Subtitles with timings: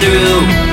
[0.00, 0.70] through.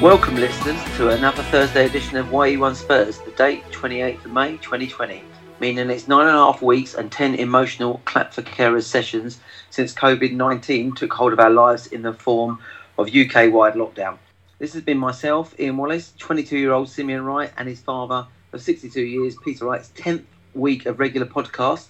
[0.00, 5.22] Welcome, listeners, to another Thursday edition of YE1 Spurs, the date 28th of May 2020,
[5.60, 9.92] meaning it's nine and a half weeks and 10 emotional clap for carers sessions since
[9.92, 12.58] COVID 19 took hold of our lives in the form
[12.96, 14.16] of UK wide lockdown.
[14.60, 18.60] This has been myself, Ian Wallace, 22 year old Simeon Wright, and his father of
[18.60, 21.86] 62 years, Peter Wright's 10th week of regular podcast,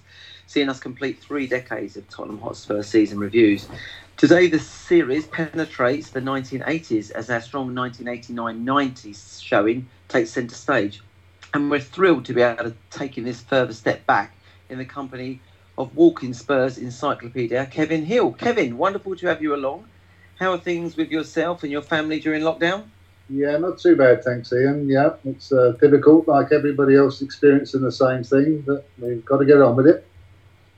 [0.47, 3.67] seeing us complete three decades of Tottenham Hotspur season reviews.
[4.15, 11.01] Today, the series penetrates the 1980s as our strong 1989 90s showing takes centre stage.
[11.53, 14.33] And we're thrilled to be able to taking this further step back
[14.69, 15.41] in the company
[15.77, 18.31] of Walking Spurs Encyclopedia, Kevin Hill.
[18.31, 19.90] Kevin, wonderful to have you along.
[20.41, 22.85] How are things with yourself and your family during lockdown?
[23.29, 24.89] Yeah, not too bad, thanks, Ian.
[24.89, 29.45] Yeah, it's uh, difficult, like everybody else experiencing the same thing, but we've got to
[29.45, 30.03] get on with it.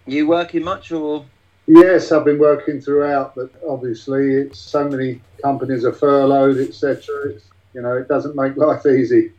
[0.05, 1.25] You working much or
[1.65, 7.35] Yes, I've been working throughout, but obviously, it's so many companies are furloughed, etc.
[7.73, 9.31] You know, it doesn't make life easy.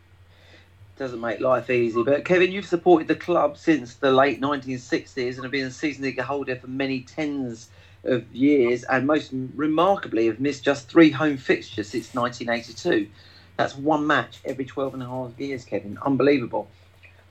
[0.96, 2.02] Doesn't make life easy.
[2.02, 6.02] But Kevin, you've supported the club since the late 1960s and have been a season
[6.02, 7.68] ticket holder for many tens
[8.04, 13.08] of years, and most remarkably, have missed just three home fixtures since 1982.
[13.56, 15.98] That's one match every 12 and a half years, Kevin.
[16.04, 16.68] Unbelievable.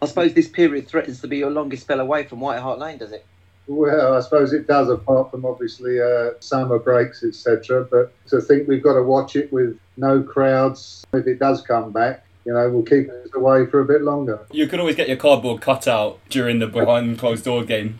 [0.02, 2.97] I suppose this period threatens to be your longest spell away from White Hart Lane,
[2.97, 3.25] does it?
[3.67, 7.87] Well, I suppose it does, apart from obviously uh, summer breaks, etc.
[7.89, 11.91] But to think we've got to watch it with no crowds, if it does come
[11.91, 14.45] back, you know, we'll keep it away for a bit longer.
[14.52, 17.99] You could always get your cardboard cut out during the behind closed door game.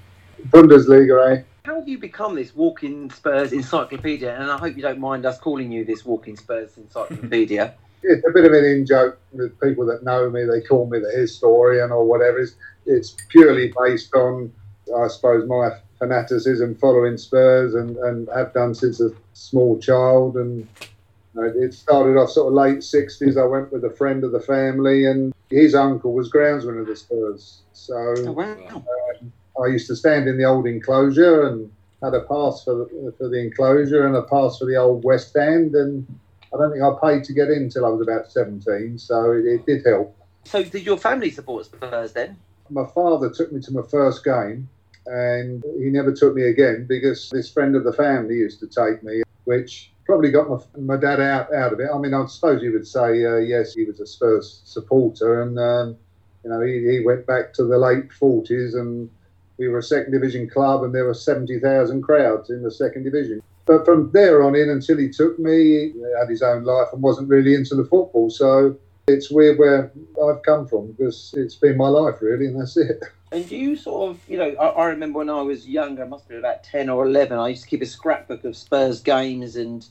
[0.50, 1.44] Bundesliga, eh?
[1.66, 4.36] How have you become this walking Spurs encyclopedia?
[4.38, 7.74] And I hope you don't mind us calling you this walking Spurs encyclopedia.
[8.04, 10.44] it's a bit of an in joke with people that know me.
[10.44, 12.40] They call me the historian or whatever.
[12.40, 12.56] It's,
[12.86, 14.52] it's purely based on
[14.94, 20.36] I suppose, my fanaticism following Spurs and, and have done since a small child.
[20.36, 23.42] And you know, it started off sort of late 60s.
[23.42, 26.96] I went with a friend of the family, and his uncle was groundsman of the
[26.96, 27.62] Spurs.
[27.72, 28.58] So oh, wow.
[28.76, 29.26] uh,
[29.62, 31.72] I used to stand in the old enclosure and
[32.02, 35.36] had a pass for the, for the enclosure and a pass for the old West
[35.36, 35.76] End.
[35.76, 36.08] And
[36.54, 38.98] I don't think I paid to get in until I was about 17.
[39.00, 40.16] So it, it did help.
[40.46, 42.38] So did your family support Spurs then?
[42.70, 44.68] My father took me to my first game
[45.06, 49.04] and he never took me again because this friend of the family used to take
[49.04, 51.90] me, which probably got my, my dad out, out of it.
[51.94, 55.58] I mean, I suppose you would say, uh, yes, he was a Spurs supporter, and
[55.60, 55.98] um,
[56.44, 59.10] you know, he, he went back to the late 40s, and
[59.58, 63.42] we were a second division club, and there were 70,000 crowds in the second division.
[63.66, 67.02] But from there on in until he took me, he had his own life and
[67.02, 68.30] wasn't really into the football.
[68.30, 68.78] So
[69.08, 69.92] it's weird where
[70.24, 73.04] I've come from because it's been my life really, and that's it.
[73.34, 76.08] And do you sort of, you know, I, I, remember when I was younger, I
[76.08, 79.02] must have been about 10 or 11, I used to keep a scrapbook of Spurs
[79.02, 79.56] games.
[79.56, 79.84] And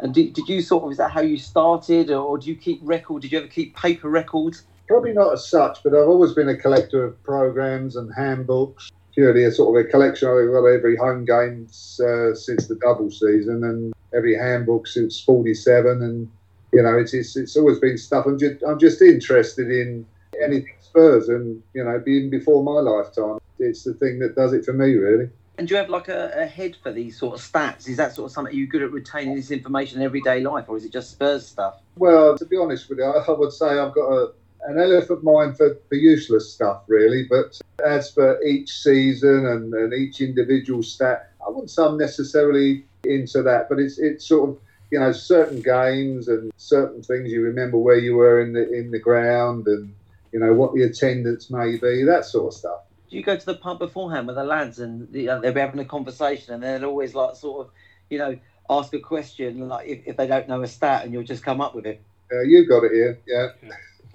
[0.00, 2.10] and did, did you sort of, is that how you started?
[2.10, 3.22] Or, or do you keep record?
[3.22, 4.64] Did you ever keep paper records?
[4.88, 8.90] Probably not as such, but I've always been a collector of programs and handbooks.
[9.18, 10.28] Purely a sort of a collection.
[10.28, 16.02] I've got every home game uh, since the double season and every handbook since 47.
[16.02, 16.30] And,
[16.72, 18.26] you know, it's, it's, it's always been stuff.
[18.26, 20.06] I'm just, I'm just interested in
[20.40, 24.64] anything Spurs, and you know, being before my lifetime, it's the thing that does it
[24.64, 25.28] for me, really.
[25.58, 27.88] And do you have like a, a, head for these sort of stats?
[27.88, 30.76] Is that sort of something you good at retaining this information in everyday life, or
[30.76, 31.80] is it just Spurs stuff?
[31.96, 34.32] Well, to be honest with you, I would say I've got a,
[34.66, 37.26] an elephant mind for, for useless stuff, really.
[37.28, 42.84] But as for each season and, and each individual stat, I wouldn't say I'm necessarily
[43.04, 43.68] into that.
[43.68, 44.58] But it's it's sort of
[44.90, 48.90] you know certain games and certain things you remember where you were in the in
[48.90, 49.94] the ground and
[50.32, 52.80] you know, what the attendance may be, that sort of stuff.
[53.10, 55.60] Do you go to the pub beforehand with the lads and you know, they'll be
[55.60, 57.72] having a conversation and they'll always like sort of,
[58.10, 58.38] you know,
[58.68, 61.60] ask a question like if, if they don't know a stat and you'll just come
[61.60, 62.02] up with it?
[62.30, 63.48] Uh, you got it here, yeah.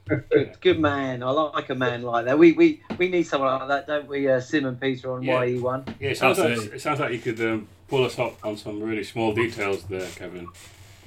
[0.08, 1.24] Good, good, man.
[1.24, 2.38] I like a man like that.
[2.38, 4.28] We we, we need someone like that, don't we?
[4.28, 5.42] Uh, Sim and Peter on yeah.
[5.42, 5.96] YE1.
[6.00, 8.82] Yeah, it sounds like it sounds like you could um, pull us up on some
[8.82, 10.48] really small details there, Kevin.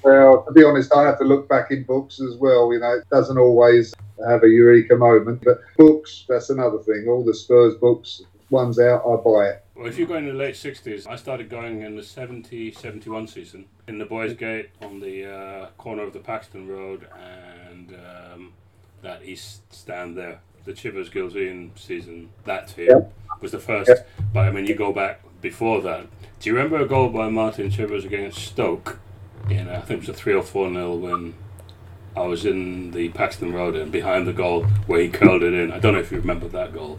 [0.02, 2.72] Well, to be honest, I have to look back in books as well.
[2.72, 3.94] You know, it doesn't always
[4.26, 5.42] have a eureka moment.
[5.44, 7.06] But books, that's another thing.
[7.08, 9.64] All the Spurs books, one's out, I buy it.
[9.74, 13.26] Well, if you go in the late 60s, I started going in the 70 71
[13.26, 17.06] season in the Boys Gate on the uh, corner of the Paxton Road
[17.68, 17.94] and
[18.32, 18.52] um,
[19.06, 20.40] that east stand there.
[20.64, 23.12] The Chivers in season, that team yep.
[23.40, 23.88] was the first.
[23.88, 24.08] Yep.
[24.32, 26.06] But I mean, you go back before that.
[26.40, 28.98] Do you remember a goal by Martin Chivers against Stoke?
[29.48, 31.34] You uh, know, I think it was a 3 or 4 nil win
[32.16, 35.70] I was in the Paxton Road and behind the goal where he curled it in.
[35.70, 36.98] I don't know if you remember that goal.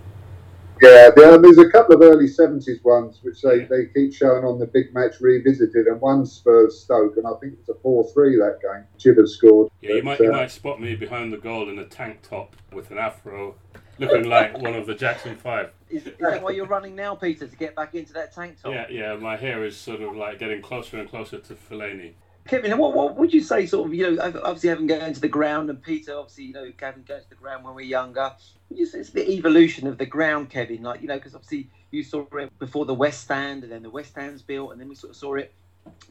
[0.82, 4.60] Yeah, there, there's a couple of early 70s ones which they, they keep showing on
[4.60, 8.36] the big match revisited, and one Spurs Stoke, and I think it's a 4 3
[8.38, 8.86] that game.
[8.98, 9.72] Chivers scored.
[9.82, 12.56] Yeah, you might, you uh, might spot me behind the goal in a tank top
[12.72, 13.56] with an afro,
[14.00, 15.72] looking like one of the Jackson Five.
[15.90, 18.74] Is, is that why you're running now, Peter, to get back into that tank top?
[18.74, 22.14] Yeah, yeah, my hair is sort of like getting closer and closer to Fellaini.
[22.48, 25.28] Kevin, what, what would you say, sort of, you know, obviously having going to the
[25.28, 28.34] ground, and Peter, obviously, you know, Kevin going to the ground when we are younger.
[28.70, 30.84] Would you say it's the evolution of the ground, Kevin?
[30.84, 33.90] Like, you know, because obviously you saw it before the West Stand, and then the
[33.90, 35.54] West Stand's built, and then we sort of saw it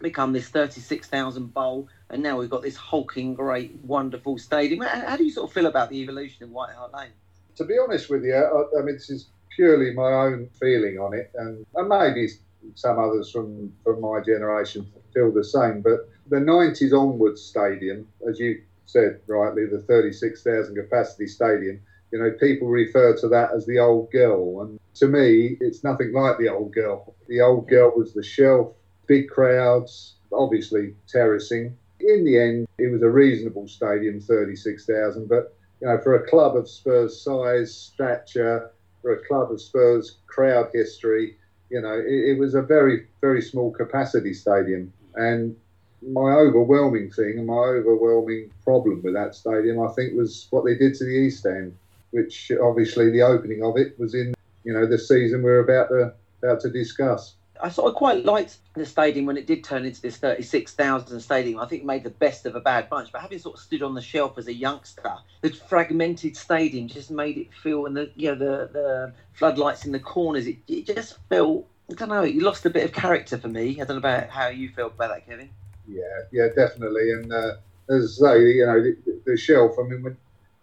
[0.00, 4.83] become this 36,000 bowl, and now we've got this hulking, great, wonderful stadium.
[4.83, 7.11] How, do you sort of feel about the evolution of White Hart Lane?
[7.56, 11.15] To be honest with you, I, I mean, this is purely my own feeling on
[11.15, 12.29] it, and, and maybe
[12.75, 18.38] some others from, from my generation feel the same, but the 90s onwards stadium, as
[18.38, 21.81] you said rightly, the 36,000 capacity stadium,
[22.12, 24.62] you know, people refer to that as the old girl.
[24.62, 27.14] And to me, it's nothing like the old girl.
[27.28, 28.73] The old girl was the shelf,
[29.06, 31.76] big crowds, obviously terracing.
[32.00, 35.28] In the end, it was a reasonable stadium, 36,000.
[35.28, 38.70] But, you know, for a club of Spurs size, stature,
[39.02, 41.37] for a club of Spurs crowd history,
[41.70, 44.93] you know, it, it was a very, very small capacity stadium.
[45.17, 45.56] And
[46.02, 50.75] my overwhelming thing and my overwhelming problem with that stadium, I think, was what they
[50.75, 51.76] did to the East End,
[52.10, 54.34] which obviously the opening of it was in,
[54.64, 56.12] you know, the season we're about to
[56.43, 57.34] about to discuss.
[57.62, 61.58] I sort of quite liked the stadium when it did turn into this 36,000 stadium.
[61.58, 63.10] I think it made the best of a bad bunch.
[63.10, 67.10] But having sort of stood on the shelf as a youngster, the fragmented stadium just
[67.10, 70.87] made it feel, and the you know the the floodlights in the corners, it, it
[70.87, 71.66] just felt.
[71.90, 72.25] I don't know.
[72.25, 73.81] You lost a bit of character for me.
[73.81, 75.50] I don't know about how you felt about that, Kevin.
[75.88, 76.03] Yeah,
[76.33, 77.12] yeah, definitely.
[77.12, 77.53] And uh,
[77.88, 79.77] as I say, you know, the, the, shelf.
[79.79, 80.17] I mean, when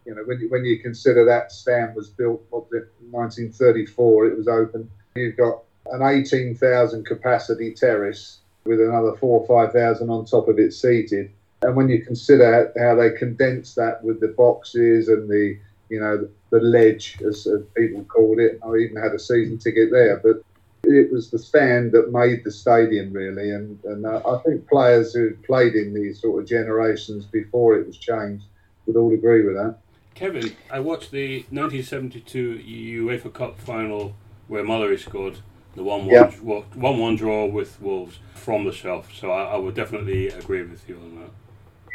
[0.05, 4.27] you know, when you, when you consider that stand was built, what 1934?
[4.27, 4.89] It was open.
[5.15, 10.59] You've got an 18,000 capacity terrace with another four or five thousand on top of
[10.59, 11.31] it seated.
[11.61, 15.57] And when you consider how they condensed that with the boxes and the,
[15.89, 20.17] you know, the, ledge, as people called it, I even had a season ticket there.
[20.17, 20.43] But
[20.83, 25.13] it was the stand that made the stadium really, and and uh, I think players
[25.13, 28.45] who played in these sort of generations before it was changed
[28.85, 29.77] would all agree with that.
[30.13, 34.15] Kevin, I watched the 1972 UEFA Cup final
[34.47, 35.39] where Mullery scored
[35.75, 36.31] the one one,
[36.75, 39.09] one one draw with Wolves from the shelf.
[39.15, 41.31] So I, I, would definitely agree with you on that.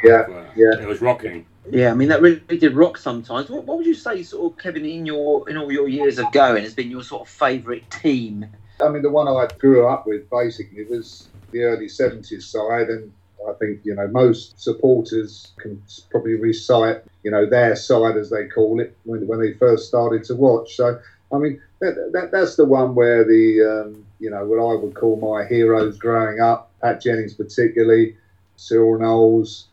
[0.03, 1.45] Yeah, yeah, it was rocking.
[1.69, 3.49] Yeah, I mean that really did rock sometimes.
[3.49, 6.31] What, what would you say, sort of, Kevin, in your in all your years of
[6.33, 8.47] going, has been your sort of favourite team
[8.81, 13.11] I mean, the one I grew up with basically was the early 70s side, and
[13.47, 18.47] I think, you know, most supporters can probably recite, you know, their side, as they
[18.47, 20.75] call it, when, when they first started to watch.
[20.75, 20.99] So,
[21.31, 24.95] I mean, that, that, that's the one where the, um, you know, what I would
[24.95, 28.17] call my heroes growing up, Pat Jennings particularly,
[28.55, 29.67] Cyril Knowles,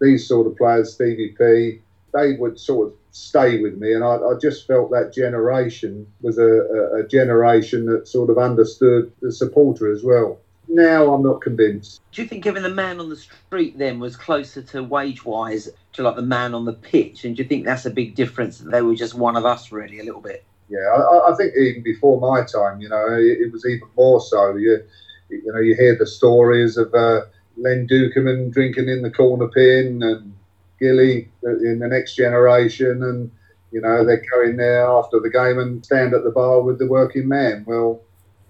[0.00, 1.80] these sort of players, Stevie P,
[2.12, 3.92] they would sort of stay with me.
[3.92, 8.38] And I, I just felt that generation was a, a, a, generation that sort of
[8.38, 10.40] understood the supporter as well.
[10.68, 12.02] Now I'm not convinced.
[12.12, 15.68] Do you think having the man on the street then was closer to wage wise
[15.94, 17.24] to like the man on the pitch?
[17.24, 19.72] And do you think that's a big difference that they were just one of us
[19.72, 20.44] really a little bit?
[20.68, 24.20] Yeah, I, I think even before my time, you know, it, it, was even more
[24.20, 24.56] so.
[24.56, 24.84] You,
[25.30, 27.22] you know, you hear the stories of uh,
[27.56, 30.34] Len Duquemin drinking in the corner pin and
[30.78, 33.30] Gilly in the next generation, and
[33.72, 36.78] you know they go in there after the game and stand at the bar with
[36.78, 37.64] the working man.
[37.66, 38.00] Well,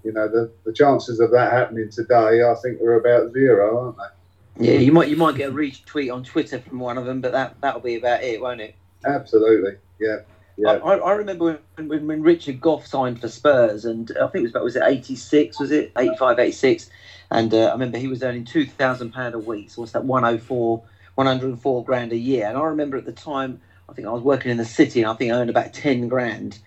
[0.04, 3.97] you know the, the chances of that happening today, I think, are about zero, aren't
[3.97, 4.73] they?
[4.73, 7.32] Yeah, you might you might get a retweet on Twitter from one of them, but
[7.32, 8.75] that that'll be about it, won't it?
[9.04, 10.18] Absolutely, yeah.
[10.61, 10.70] Yeah.
[10.70, 14.42] I, I, remember when, when, when, Richard Gough signed for Spurs, and I think it
[14.42, 16.90] was about was it eighty six, was it 85, 86?
[17.30, 19.70] and uh, I remember he was earning two thousand pound a week.
[19.70, 20.82] So what's that one hundred oh four
[21.18, 22.46] 104 grand a year.
[22.46, 25.10] And I remember at the time, I think I was working in the city and
[25.10, 26.60] I think I earned about 10 grand.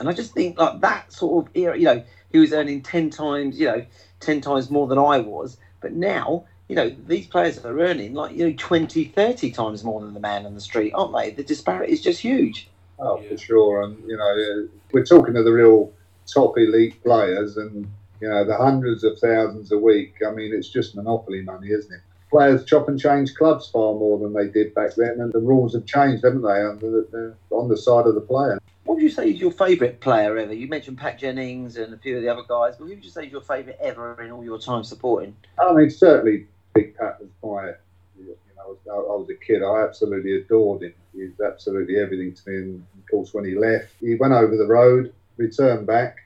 [0.00, 3.10] And I just think like that sort of era, you know, he was earning 10
[3.10, 3.86] times, you know,
[4.18, 5.56] 10 times more than I was.
[5.80, 10.00] But now, you know, these players are earning like, you know, 20, 30 times more
[10.00, 11.30] than the man on the street, aren't they?
[11.30, 12.68] The disparity is just huge.
[12.98, 13.82] Oh, for sure.
[13.82, 15.92] And, you know, uh, we're talking to the real
[16.26, 17.88] top elite players and,
[18.20, 20.14] you know, the hundreds of thousands a week.
[20.26, 22.00] I mean, it's just monopoly money, isn't it?
[22.32, 25.74] Players chop and change clubs far more than they did back then, and the rules
[25.74, 28.58] have changed, haven't they, on the, on the side of the player.
[28.84, 30.54] What would you say is your favourite player ever?
[30.54, 33.10] You mentioned Pat Jennings and a few of the other guys, but who would you
[33.10, 35.36] say is your favourite ever in all your time supporting?
[35.60, 37.72] I mean, certainly Big Pat was my,
[38.18, 40.94] you know, was, I was a kid, I absolutely adored him.
[41.14, 42.56] He was absolutely everything to me.
[42.56, 46.16] And of course, when he left, he went over the road, returned back,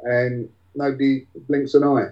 [0.00, 2.10] and nobody blinks an eye.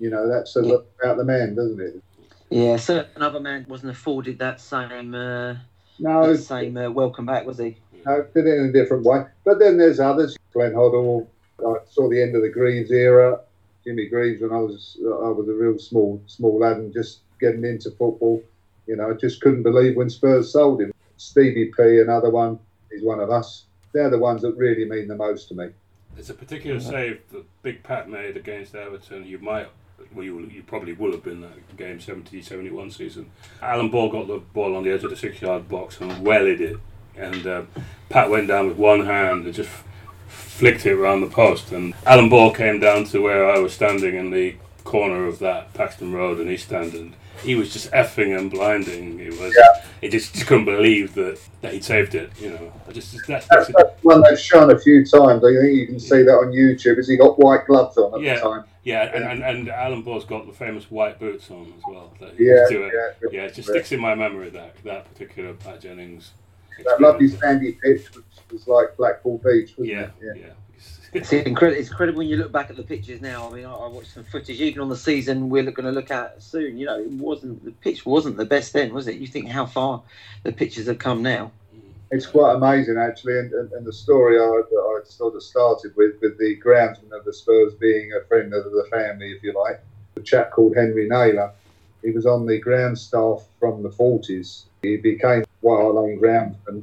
[0.00, 2.02] You know, that's a look about the man, doesn't it?
[2.52, 5.54] Yeah, so another man wasn't afforded that same uh,
[5.98, 7.76] No, that same uh, welcome back, was he?
[8.04, 9.24] no, did it in a different way.
[9.44, 10.36] But then there's others.
[10.52, 11.26] Glenn Hoddle.
[11.60, 13.40] I saw the end of the Greaves era.
[13.84, 17.64] Jimmy Greaves when I was I was a real small small lad and just getting
[17.64, 18.42] into football.
[18.86, 20.92] You know, I just couldn't believe when Spurs sold him.
[21.16, 22.58] Stevie P, another one.
[22.90, 23.64] He's one of us.
[23.92, 25.68] They're the ones that really mean the most to me.
[26.14, 29.26] There's a particular save that Big Pat made against Everton.
[29.26, 29.68] You might,
[30.14, 33.30] well, you, you probably will have been that game 70 71 season.
[33.60, 36.60] Alan Ball got the ball on the edge of the six yard box and wellied
[36.60, 36.78] it.
[37.16, 37.62] And uh,
[38.08, 39.70] Pat went down with one hand and just
[40.28, 41.72] flicked it around the post.
[41.72, 45.74] And Alan Ball came down to where I was standing in the corner of that
[45.74, 46.94] Paxton Road and East End.
[46.94, 49.20] And he was just effing and blinding.
[49.20, 49.81] It was, Yeah.
[50.02, 52.30] He just, just couldn't believe that, that he'd saved it.
[52.38, 55.42] You know, I just, that's, That's, that's that's one they've shown a few times.
[55.44, 56.96] I think you can see that on YouTube.
[56.96, 58.34] Has he got white gloves on at Yeah.
[58.34, 58.64] the time?
[58.84, 62.12] Yeah, and, and, and Alan Ball's got the famous white boots on as well.
[62.20, 62.90] That he Yeah, to,
[63.22, 63.28] yeah.
[63.30, 66.32] yeah, it just sticks in my memory that that particular Pat Jennings.
[66.84, 70.36] That lovely sandy pitch, which was like Blackpool Beach, wasn't Yeah, it?
[70.36, 70.46] yeah.
[71.12, 71.78] It's incredible.
[71.78, 73.48] It's incredible when you look back at the pictures now.
[73.48, 76.10] I mean, I, I watched some footage even on the season we're going to look
[76.10, 76.78] at soon.
[76.78, 79.16] You know, it wasn't the pitch wasn't the best then, was it?
[79.16, 80.02] You think how far
[80.42, 81.52] the pictures have come now.
[82.10, 86.16] It's quite amazing, actually, and, and, and the story I, I sort of started with,
[86.20, 89.80] with the groundsman of the Spurs being a friend of the family, if you like,
[90.16, 91.52] a chap called Henry Naylor.
[92.02, 94.64] He was on the ground staff from the 40s.
[94.82, 96.82] He became wild on groundsman,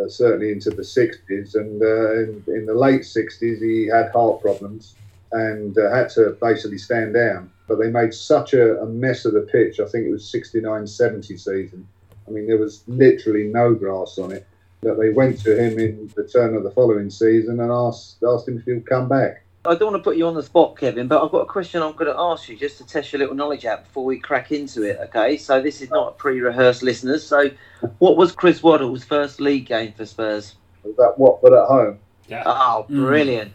[0.00, 4.40] uh, certainly into the 60s, and uh, in, in the late 60s he had heart
[4.40, 4.94] problems
[5.32, 7.50] and uh, had to basically stand down.
[7.66, 9.80] But they made such a, a mess of the pitch.
[9.80, 11.88] I think it was 69 70 season.
[12.26, 14.46] I mean, there was literally no grass on it
[14.82, 18.48] that they went to him in the turn of the following season and asked asked
[18.48, 19.43] him if he would come back.
[19.66, 21.80] I don't want to put you on the spot, Kevin, but I've got a question
[21.82, 24.52] I'm going to ask you just to test your little knowledge out before we crack
[24.52, 24.98] into it.
[25.04, 27.26] Okay, so this is not a pre-rehearsed, listeners.
[27.26, 27.50] So,
[27.98, 30.56] what was Chris Waddle's first league game for Spurs?
[30.82, 31.98] Was that Watford at home?
[32.28, 33.06] Yeah, Oh, Mm.
[33.06, 33.52] brilliant,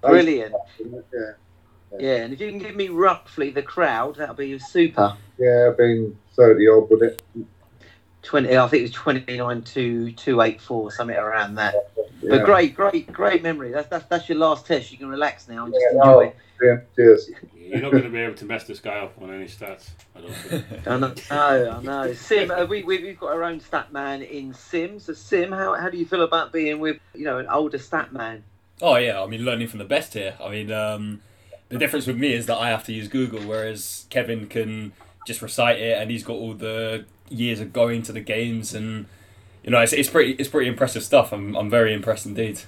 [0.00, 0.54] brilliant.
[0.80, 1.32] Yeah,
[1.98, 5.14] Yeah, and if you can give me roughly the crowd, that'll be super.
[5.38, 7.22] yeah, I've been thirty odd with it.
[8.28, 11.74] Twenty, I think it was twenty nine two two eight four, something around that.
[12.20, 12.28] Yeah.
[12.36, 13.70] But great, great, great memory.
[13.70, 14.92] That's that's that's your last test.
[14.92, 16.32] You can relax now and just Yeah, enjoy.
[16.60, 17.30] Yeah, cheers.
[17.56, 19.88] you're not going to be able to mess this guy up on any stats.
[20.14, 20.64] I don't think.
[20.86, 22.12] I know, I know.
[22.12, 25.00] Sim, uh, we, we we've got our own stat man in Sim.
[25.00, 28.12] So Sim, how how do you feel about being with you know an older stat
[28.12, 28.44] man?
[28.82, 30.36] Oh yeah, I mean learning from the best here.
[30.38, 31.22] I mean, um,
[31.70, 34.92] the difference with me is that I have to use Google, whereas Kevin can
[35.26, 39.06] just recite it, and he's got all the years of going to the games, and
[39.62, 41.32] you know, it's, it's pretty it's pretty impressive stuff.
[41.32, 42.60] I'm I'm very impressed indeed.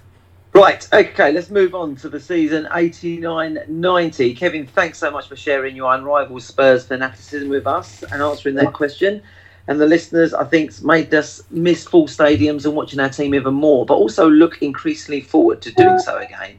[0.52, 4.34] Right, okay, let's move on to the season 89 90.
[4.34, 8.72] Kevin, thanks so much for sharing your unrivaled Spurs fanaticism with us and answering that
[8.72, 9.22] question.
[9.68, 13.54] And the listeners, I think, made us miss full stadiums and watching our team even
[13.54, 16.58] more, but also look increasingly forward to doing so again.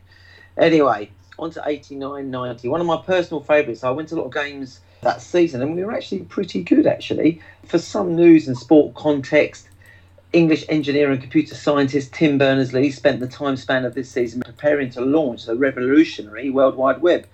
[0.57, 2.69] Anyway, on to 89 90.
[2.69, 3.83] One of my personal favourites.
[3.83, 6.87] I went to a lot of games that season and we were actually pretty good,
[6.87, 7.41] actually.
[7.71, 9.69] For some news and sport context,
[10.33, 14.89] English engineer and computer scientist Tim Berners-Lee spent the time span of this season preparing
[14.89, 17.27] to launch the revolutionary World Wide Web,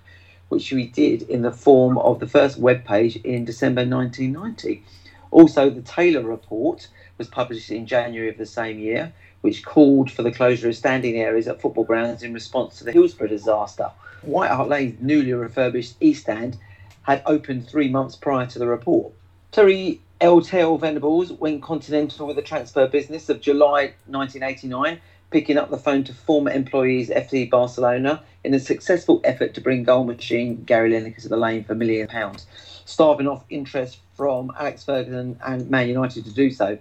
[0.49, 4.83] which we did in the form of the first web page in December 1990.
[5.31, 10.21] Also, the Taylor Report was published in January of the same year, which called for
[10.21, 13.89] the closure of standing areas at football grounds in response to the Hillsborough disaster.
[14.21, 16.59] White Hart Lane's newly refurbished East Stand
[17.01, 19.13] had opened three months prior to the report.
[19.51, 25.77] Terry LTL Venables went continental with the transfer business of July 1989, picking up the
[25.77, 30.91] phone to former employees FC Barcelona in a successful effort to bring goal machine Gary
[30.91, 32.47] Lineker to the lane for a million pounds,
[32.85, 36.79] starving off interest from Alex Ferguson and Man United to do so.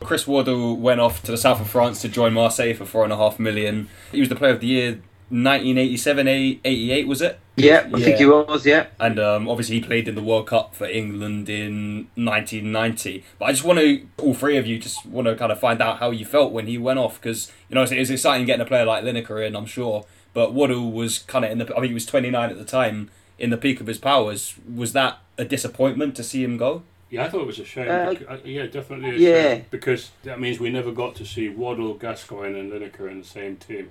[0.00, 3.12] Chris Waddle went off to the south of France to join Marseille for four and
[3.12, 3.88] a half million.
[4.10, 7.40] He was the player of the year 1987, 88 was it?
[7.56, 8.16] Yeah, I think Yeah.
[8.18, 8.86] he was, yeah.
[9.00, 13.24] And um, obviously, he played in the World Cup for England in 1990.
[13.38, 15.80] But I just want to, all three of you, just want to kind of find
[15.80, 18.62] out how you felt when he went off because you know it's, it's exciting getting
[18.62, 20.04] a player like Lineker in, I'm sure.
[20.34, 23.10] But Waddle was kind of in the, I think he was 29 at the time,
[23.38, 24.54] in the peak of his powers.
[24.72, 26.82] Was that a disappointment to see him go?
[27.10, 27.90] Yeah, I thought it was a shame.
[27.90, 29.42] Uh, bec- uh, yeah, definitely a yeah.
[29.56, 29.64] shame.
[29.70, 33.56] Because that means we never got to see Waddle, Gascoigne, and Lineker in the same
[33.56, 33.90] team.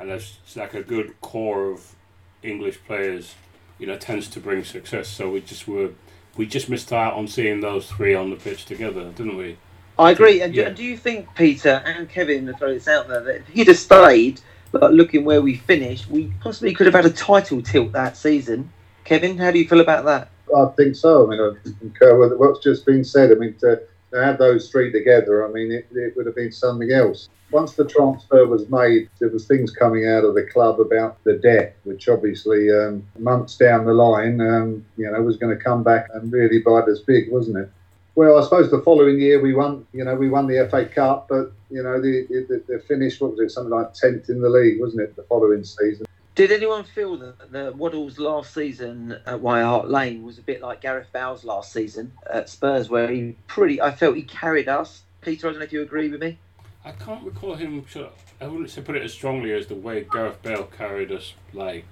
[0.00, 1.94] And that's it's like a good core of
[2.42, 3.34] English players,
[3.78, 5.08] you know, tends to bring success.
[5.08, 5.90] So we just were
[6.36, 9.58] we just missed out on seeing those three on the pitch together, didn't we?
[9.98, 10.40] I agree.
[10.40, 10.68] And do, Yeah.
[10.68, 13.68] and do you think, Peter and Kevin, to throw this out there, that if he'd
[13.68, 14.40] have stayed,
[14.72, 18.72] but looking where we finished, we possibly could have had a title tilt that season?
[19.04, 20.30] Kevin, how do you feel about that?
[20.56, 21.26] I think so.
[21.26, 23.30] I mean, I concur uh, with what's just been said.
[23.30, 26.52] I mean, to, to have those three together, I mean, it, it would have been
[26.52, 27.28] something else.
[27.50, 31.34] Once the transfer was made, there was things coming out of the club about the
[31.34, 35.82] debt, which obviously um, months down the line, um, you know, was going to come
[35.82, 37.70] back and really bite us big, wasn't it?
[38.14, 41.28] Well, I suppose the following year we won, you know, we won the FA Cup,
[41.28, 44.48] but you know, the the, the finish, what was it, something like tenth in the
[44.48, 46.06] league, wasn't it, the following season?
[46.34, 50.62] Did anyone feel that the Waddle's last season at White Hart Lane was a bit
[50.62, 55.02] like Gareth Bale's last season at Spurs, where he pretty, I felt he carried us.
[55.20, 56.38] Peter, I don't know if you agree with me.
[56.84, 57.84] I can't recall him.
[57.90, 61.12] sort of- I wouldn't say put it as strongly as the way Gareth Bale carried
[61.12, 61.84] us, like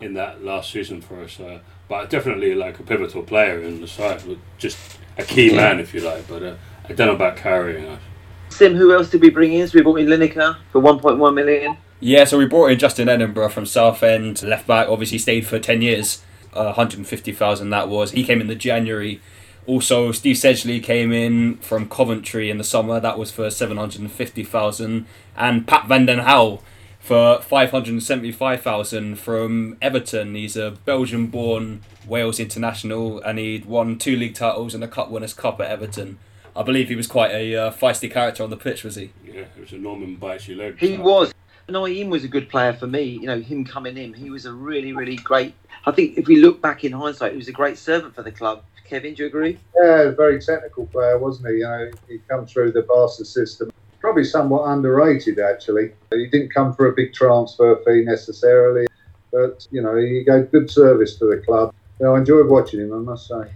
[0.00, 1.40] in that last season for us.
[1.40, 4.22] Uh, but definitely like a pivotal player in the side,
[4.58, 4.78] just
[5.16, 6.26] a key man, if you like.
[6.28, 6.54] But uh,
[6.88, 8.00] I don't know about carrying us.
[8.50, 9.66] Sim, who else did we bring in?
[9.66, 11.76] So we brought in Lineker for 1.1 million.
[12.00, 14.88] Yeah, so we brought in Justin Edinburgh from Southend, left back.
[14.88, 16.22] Obviously, stayed for ten years.
[16.52, 18.12] Uh, 150,000 that was.
[18.12, 19.20] He came in the January.
[19.66, 23.00] Also, Steve Sedgley came in from Coventry in the summer.
[23.00, 25.06] That was for 750,000.
[25.36, 26.60] And Pat Van Den Hauwe
[27.00, 30.34] for 575,000 from Everton.
[30.34, 35.10] He's a Belgian born Wales international and he'd won two league titles and a Cup
[35.10, 36.18] Winners' Cup at Everton.
[36.56, 39.10] I believe he was quite a uh, feisty character on the pitch, was he?
[39.24, 40.78] Yeah, it was a Norman bites your leg.
[40.78, 41.04] He type.
[41.04, 41.34] was.
[41.68, 43.02] Nayim was a good player for me.
[43.02, 45.54] You know, him coming in, he was a really, really great.
[45.86, 48.32] I think if we look back in hindsight, he was a great servant for the
[48.32, 48.62] club.
[48.84, 49.58] Kevin, do you agree?
[49.74, 51.54] Yeah, a very technical player, wasn't he?
[51.54, 53.70] You know, he come through the Barca system.
[54.00, 55.92] Probably somewhat underrated, actually.
[56.12, 58.86] He didn't come for a big transfer fee necessarily,
[59.32, 61.74] but you know, he gave good service to the club.
[61.98, 63.50] You know, I enjoyed watching him, I must say.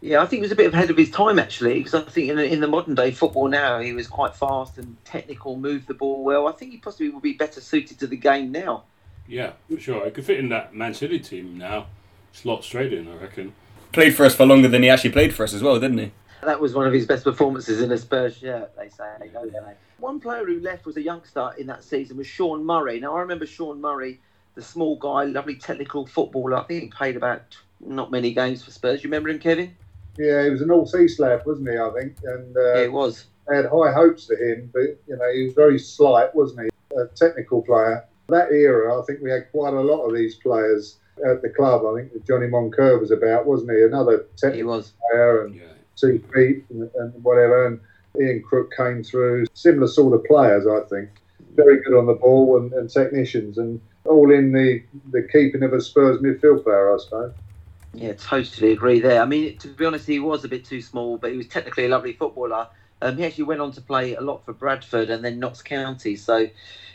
[0.00, 2.28] Yeah, I think he was a bit ahead of his time actually, because I think
[2.28, 5.86] in the, in the modern day football now, he was quite fast and technical, moved
[5.86, 6.46] the ball well.
[6.46, 8.82] I think he possibly would be better suited to the game now.
[9.26, 10.04] Yeah, for sure.
[10.04, 11.86] He could fit in that Man City team now.
[12.32, 13.54] Slot straight in, I reckon.
[13.94, 16.10] Played for us for longer than he actually played for us as well, didn't he?
[16.42, 19.30] That was one of his best performances in a Spurs shirt, they say.
[19.32, 19.74] don't they?
[19.98, 22.98] One player who left was a youngster in that season was Shaun Murray.
[22.98, 24.20] Now, I remember Shaun Murray,
[24.56, 26.56] the small guy, lovely technical footballer.
[26.56, 29.04] I think he played about not many games for Spurs.
[29.04, 29.76] You remember him, Kevin?
[30.18, 31.78] Yeah, he was a North East lad, wasn't he?
[31.78, 33.26] I think, and uh, yeah, it was.
[33.48, 36.96] I had high hopes for him, but you know, he was very slight, wasn't he?
[36.96, 38.04] A technical player.
[38.28, 40.96] That era, I think we had quite a lot of these players
[41.28, 41.82] at the club.
[41.86, 43.82] I think Johnny Moncur was about, wasn't he?
[43.82, 44.92] Another He technical was.
[45.10, 45.62] player and Yeah.
[45.96, 47.66] two feet and, and whatever.
[47.66, 47.80] And
[48.20, 49.46] Ian Crook came through.
[49.54, 51.10] Similar sort of players, I think.
[51.54, 55.72] Very good on the ball and, and technicians, and all in the, the keeping of
[55.72, 57.32] a Spurs midfield player, I suppose.
[57.92, 59.22] Yeah, totally agree there.
[59.22, 61.84] I mean, to be honest, he was a bit too small, but he was technically
[61.84, 62.66] a lovely footballer.
[63.04, 66.16] Um, he actually went on to play a lot for Bradford and then Notts County.
[66.16, 66.48] So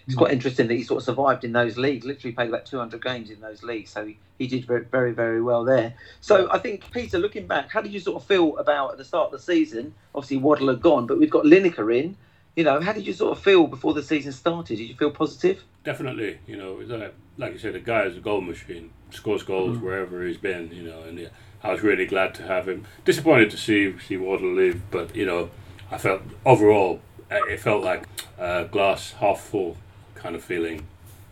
[0.07, 2.03] it's quite interesting that he sort of survived in those leagues.
[2.03, 3.91] Literally played about 200 games in those leagues.
[3.91, 5.93] So he, he did very, very, very well there.
[6.19, 9.05] So I think, Peter, looking back, how did you sort of feel about at the
[9.05, 9.93] start of the season?
[10.15, 12.17] Obviously, Waddle had gone, but we've got Lineker in.
[12.55, 14.77] You know, how did you sort of feel before the season started?
[14.77, 15.63] Did you feel positive?
[15.83, 18.89] Definitely, you know, like, like you said, the guy is a goal machine.
[19.11, 19.81] Scores goals Mm.
[19.81, 21.29] wherever he's been, you know, and yeah,
[21.63, 22.85] I was really glad to have him.
[23.05, 25.51] Disappointed to see see Waddle leave, but you know,
[25.91, 28.03] I felt overall uh, it felt like
[28.39, 29.77] uh, glass half full
[30.15, 30.85] kind of feeling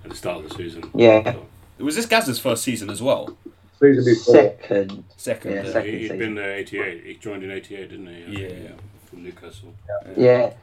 [0.03, 0.89] at the start of the season.
[0.93, 1.33] Yeah.
[1.33, 1.45] So,
[1.85, 3.37] Was this Gaz's first season as well?
[3.79, 4.35] Season before.
[4.35, 5.03] Second.
[5.17, 5.53] Second.
[5.53, 5.91] Yeah, uh, second.
[5.91, 6.19] he, he'd season.
[6.19, 7.03] been there '88.
[7.03, 8.43] He joined in '88, didn't he?
[8.43, 8.71] Yeah.
[9.09, 9.73] from Newcastle.
[10.15, 10.53] Yeah.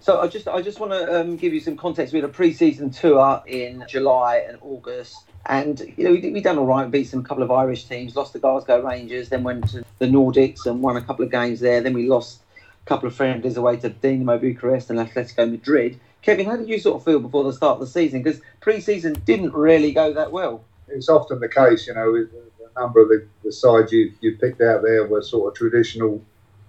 [0.00, 2.12] So I just I just want to um, give you some context.
[2.12, 6.58] We had a pre-season tour in July and August, and you know we we done
[6.58, 6.90] all right.
[6.90, 8.14] Beat some couple of Irish teams.
[8.14, 11.60] Lost the Glasgow Rangers, then went to the Nordics and won a couple of games
[11.60, 11.80] there.
[11.80, 12.45] Then we lost a
[12.86, 16.00] couple of friendlies away to Dinamo Bucharest and Atletico Madrid.
[16.22, 18.22] Kevin, how did you sort of feel before the start of the season?
[18.22, 20.64] Because pre-season didn't really go that well.
[20.88, 24.36] It's often the case, you know, with a number of the, the sides you, you
[24.36, 26.24] picked out there were sort of traditional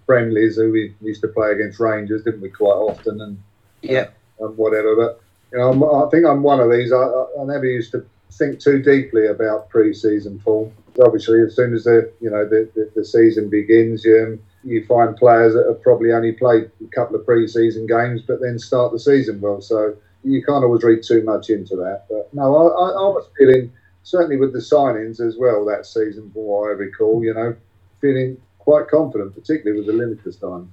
[0.05, 3.41] friendlies who we used to play against Rangers, didn't we, quite often, and,
[3.81, 4.07] Yeah.
[4.39, 4.95] and whatever.
[4.95, 6.91] But, you know, I'm, I think I'm one of these.
[6.91, 10.71] I, I, I never used to think too deeply about pre-season form.
[10.99, 15.15] Obviously, as soon as the you know the, the, the season begins, you, you find
[15.15, 18.99] players that have probably only played a couple of pre-season games, but then start the
[18.99, 19.61] season well.
[19.61, 22.05] So you can't always read too much into that.
[22.09, 23.71] But no, I, I, I was feeling
[24.03, 27.55] certainly with the signings as well that season, from what I recall, you know,
[28.01, 30.71] feeling quite confident, particularly with the Lineker sign.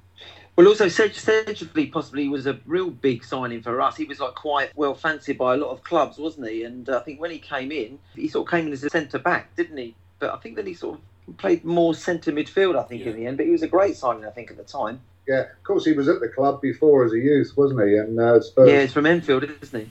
[0.56, 3.96] Well, also Sedge Sedgley possibly was a real big signing for us.
[3.96, 6.62] He was like quite well fancied by a lot of clubs, wasn't he?
[6.62, 8.90] And uh, I think when he came in, he sort of came in as a
[8.90, 9.96] centre back, didn't he?
[10.20, 11.00] But I think then he sort of
[11.38, 13.10] played more centre midfield, I think, Yeah.
[13.10, 13.36] in the end.
[13.36, 15.00] But he was a great signing, I think, at the time.
[15.26, 17.96] Yeah, of course, he was at the club before as a youth, wasn't he?
[17.96, 18.68] And uh, Spurs.
[18.68, 19.90] Yeah, he's from Enfield, isn't he?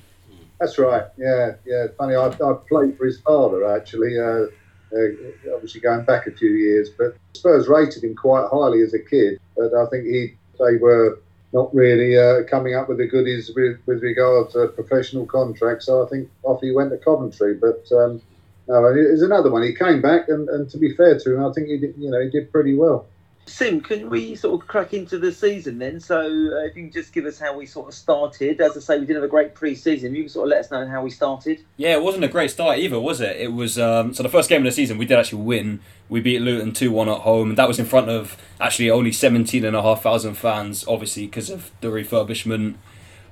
[0.60, 1.06] That's right.
[1.18, 1.88] Yeah, yeah.
[1.98, 4.18] Funny, I, I played for his father actually.
[4.20, 4.46] Uh,
[4.96, 9.00] uh, obviously going back a few years, but Spurs rated him quite highly as a
[9.00, 9.40] kid.
[9.58, 11.20] But I think he they were
[11.52, 15.88] not really uh, coming up with the goodies with, with regard to professional contracts.
[15.88, 17.56] So I think off he went to Coventry.
[17.56, 18.22] But um,
[18.68, 19.64] no, and there's another one.
[19.64, 21.96] He came back, and, and to be fair to him, I think he did.
[21.98, 23.08] You know, he did pretty well.
[23.46, 26.00] Sim, can we sort of crack into the season then?
[26.00, 28.62] So, uh, if you can just give us how we sort of started.
[28.62, 30.16] As I say, we didn't have a great pre-season.
[30.16, 31.60] You can sort of let us know how we started.
[31.76, 33.36] Yeah, it wasn't a great start either, was it?
[33.36, 35.82] It was um, so the first game of the season we did actually win.
[36.08, 39.12] We beat Luton two one at home, and that was in front of actually only
[39.12, 42.76] seventeen and a half thousand fans, obviously because of the refurbishment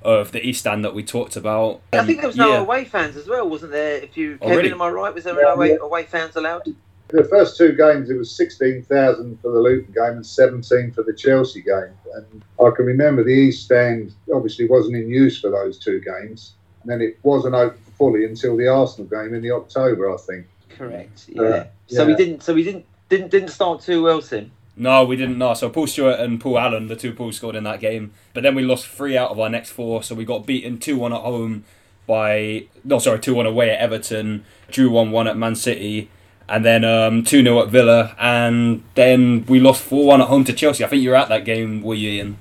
[0.04, 1.80] of the East Stand that we talked about.
[1.92, 2.58] I think there was no yeah.
[2.60, 3.96] away fans as well, wasn't there?
[3.96, 4.72] If you, Oh, Kevin, really?
[4.72, 5.14] am I right?
[5.14, 5.76] Was there Yeah, no away, yeah.
[5.80, 6.62] away fans allowed?
[7.08, 11.12] The first two games, it was 16,000 for the Luton game and 17 for the
[11.12, 11.92] Chelsea game.
[12.14, 16.52] And I can remember the East Stand obviously wasn't in use for those two games.
[16.82, 20.46] And then it wasn't open fully until the Arsenal game in the October, I think.
[20.70, 21.26] Correct.
[21.38, 21.64] Uh, Yeah.
[21.88, 22.42] so we didn't.
[22.42, 22.86] So we didn't.
[23.10, 24.50] Didn't didn't start too well, Sim.
[24.76, 25.54] No, we didn't know.
[25.54, 28.12] So Paul Stewart and Paul Allen, the two Pauls, scored in that game.
[28.32, 30.96] But then we lost three out of our next four, so we got beaten two
[30.98, 31.64] one at home
[32.06, 36.10] by no, sorry, two one away at Everton, drew one one at Man City,
[36.48, 40.44] and then um, two 0 at Villa, and then we lost four one at home
[40.44, 40.84] to Chelsea.
[40.84, 42.38] I think you were at that game, were you, Ian?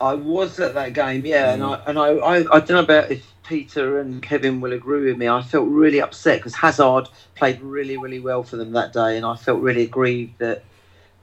[0.00, 1.78] I was at that game, yeah, and Mm.
[1.78, 5.16] I and I, I, I don't know about if Peter and Kevin will agree with
[5.18, 5.28] me.
[5.28, 9.26] I felt really upset because Hazard played really, really well for them that day, and
[9.26, 10.64] I felt really aggrieved that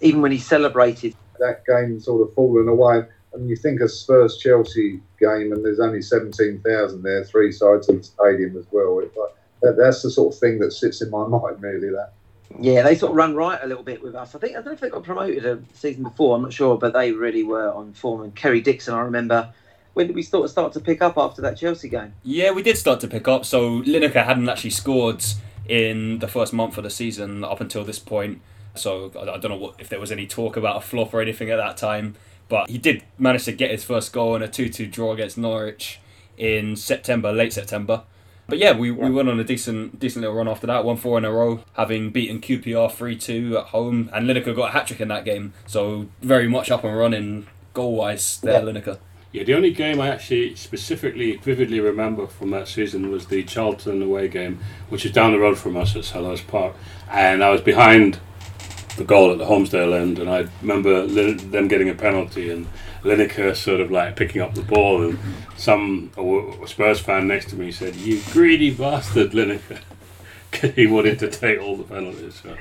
[0.02, 3.04] even when he celebrated, That game sort of fallen away.
[3.34, 7.98] And you think of Spurs Chelsea game, and there's only 17,000 there, three sides of
[7.98, 9.00] the stadium as well.
[9.00, 11.90] It's like, that, that's the sort of thing that sits in my mind, really.
[11.90, 12.14] That
[12.58, 14.34] yeah, they sort of run right a little bit with us.
[14.34, 16.36] I think I don't know if they got promoted a season before.
[16.36, 18.22] I'm not sure, but they really were on form.
[18.22, 19.54] And Kerry Dixon, I remember.
[19.94, 22.14] When did we sort of start to pick up after that Chelsea game?
[22.24, 23.46] Yeah, we did start to pick up.
[23.46, 25.24] So Lineker hadn't actually scored
[25.68, 28.42] in the first month of the season up until this point.
[28.76, 31.50] So I don't know what if there was any talk about a flop or anything
[31.50, 32.16] at that time.
[32.48, 35.38] But he did manage to get his first goal in a 2 2 draw against
[35.38, 36.00] Norwich
[36.38, 38.04] in September, late September.
[38.48, 41.20] But yeah, we, we went on a decent decent little run after that, one four
[41.20, 44.10] in a row, having beaten QPR 3 2 at home.
[44.12, 45.54] And Lineker got a hat trick in that game.
[45.68, 48.98] So very much up and running goal wise there, Lineker.
[49.32, 54.02] Yeah, the only game I actually specifically, vividly remember from that season was the Charlton
[54.02, 56.74] away game, which is down the road from us at Selhurst Park.
[57.12, 58.20] And I was behind
[58.98, 62.68] the goal at the Holmesdale end, and I remember Lin- them getting a penalty and
[63.04, 65.20] Lineker sort of like picking up the ball, and
[65.58, 69.80] some a Spurs fan next to me said, "You greedy bastard, Lineker."
[70.52, 72.42] 'Cause he wanted to take all the penalties.
[72.42, 72.56] So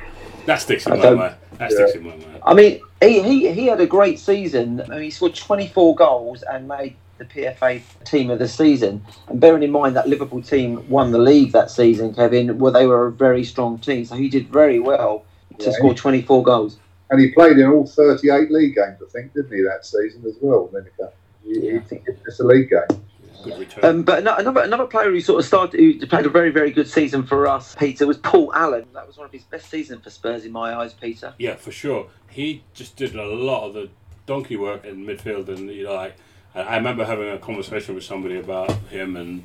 [0.44, 1.34] that sticks in I my mind.
[1.58, 2.40] That sticks in my mind.
[2.44, 4.82] I mean, he, he, he had a great season.
[4.82, 9.02] I mean, he scored 24 goals and made the PFA team of the season.
[9.28, 12.86] And bearing in mind that Liverpool team won the league that season, Kevin, well, they
[12.86, 14.04] were a very strong team.
[14.04, 15.24] So he did very well
[15.58, 15.72] to Yeah.
[15.72, 16.76] score 24 goals.
[17.11, 20.37] and he played in all 38 league games, I think, didn't he, that season as
[20.42, 21.11] well, Lineker?
[21.42, 21.98] You, Yeah.
[22.26, 23.00] it's a league game?
[23.44, 23.68] Good.
[23.82, 26.87] Um, but another another player who sort of started, who played a very very good
[26.88, 28.84] season for us, Peter, was Paul Allen.
[28.92, 31.32] That was one of his best seasons for Spurs in my eyes, Peter.
[31.38, 32.08] Yeah, for sure.
[32.28, 33.88] He just did a lot of the
[34.26, 36.14] donkey work in midfield, and you know, like
[36.54, 39.44] I I remember having a conversation with somebody about him, and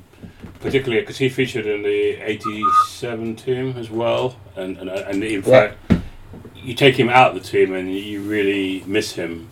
[0.60, 5.72] particularly because he featured in the '87 team as well, and and, and in Yeah.
[6.64, 9.48] Fact, you take him out of the team and you really miss him,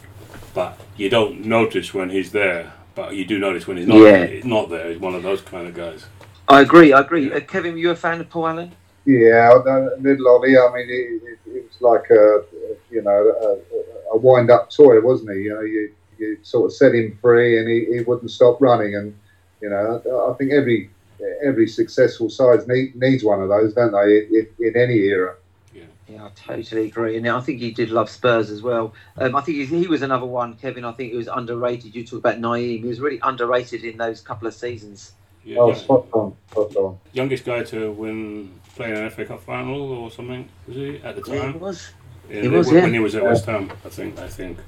[0.55, 2.73] but you don't notice when he's there.
[2.95, 4.27] But you do notice when he's not Yeah.
[4.27, 4.91] he's not there.
[4.91, 6.05] He's one of those kind of guys.
[6.49, 7.33] I agree, I agree.
[7.33, 8.73] Uh, Kevin, were you a fan of Paul Allen?
[9.07, 10.45] Yeah, the middle on.
[10.45, 12.45] I mean, it, it, it was like a,
[12.91, 15.45] you know, a, a wind-up toy, wasn't he?
[15.45, 18.95] You know, you, you sort of set him free, and he, he wouldn't stop running.
[18.95, 19.17] And
[19.61, 20.91] you know, I, I think every
[21.43, 24.27] every successful side need, needs one of those, don't they?
[24.27, 25.37] In, in any era.
[26.13, 27.17] Yeah, I totally agree.
[27.17, 28.93] And I think he did love Spurs as well.
[29.17, 30.85] Um, I think he, he was another one, Kevin.
[30.85, 31.95] I think he was underrated.
[31.95, 32.81] You talk about Nayim.
[32.81, 35.13] He was really underrated in those couple of seasons.
[35.45, 35.75] Yeah, Oh, yeah.
[35.75, 36.99] spot on, spot on.
[37.13, 41.33] youngest guy to win playing an FA Cup final or something was he at the
[41.33, 41.53] Yeah, time?
[41.55, 41.93] he was.
[42.31, 44.19] In He the- was, when he was at West Ham, I think.
[44.19, 44.59] I think.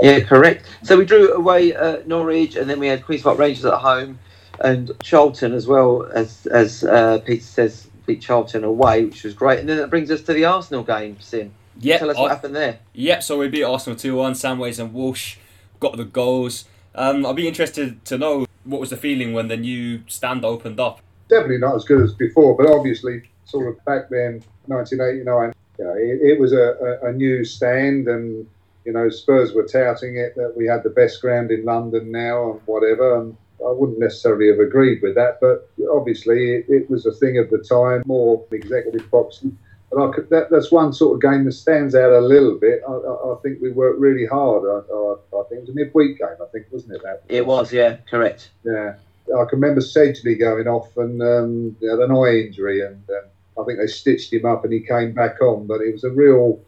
[0.00, 0.64] Yeah, correct.
[0.84, 4.18] So we drew away uh, Norwich, and then we had Queens Park Rangers at home,
[4.60, 9.60] and Charlton as well as as uh, Peter says beat Charlton away, which was great.
[9.60, 11.16] And then that brings us to the Arsenal game.
[11.20, 12.78] Sim, Yeah, tell us I- what happened there.
[12.94, 14.32] Yep, so we beat Arsenal 2 1.
[14.34, 15.36] Samways and Walsh
[15.78, 16.64] got the goals.
[16.94, 20.80] Um, I'd be interested to know what was the feeling when the new stand opened
[20.80, 21.00] up.
[21.28, 25.94] Definitely not as good as before, but obviously, sort of back then, 1989, you know,
[25.94, 28.46] it, it was a, a, a new stand, and
[28.84, 32.52] you know, Spurs were touting it that we had the best ground in London now
[32.52, 33.20] and whatever.
[33.20, 37.38] And I wouldn't necessarily have agreed with that, but obviously it, it was a thing
[37.38, 39.56] of the time, more executive boxing.
[39.90, 42.80] But I could, that, that's one sort of game that stands out a little bit.
[42.88, 44.62] I, I, I think we worked really hard.
[44.64, 47.02] I, I, I, think it was a midweek game, I think, wasn't it?
[47.02, 48.50] That It was, yeah, correct.
[48.64, 48.94] Yeah.
[49.28, 53.64] I can remember Sedgley going off and um, had an eye injury, and uh, I
[53.64, 55.66] think they stitched him up and he came back on.
[55.66, 56.60] But it was a real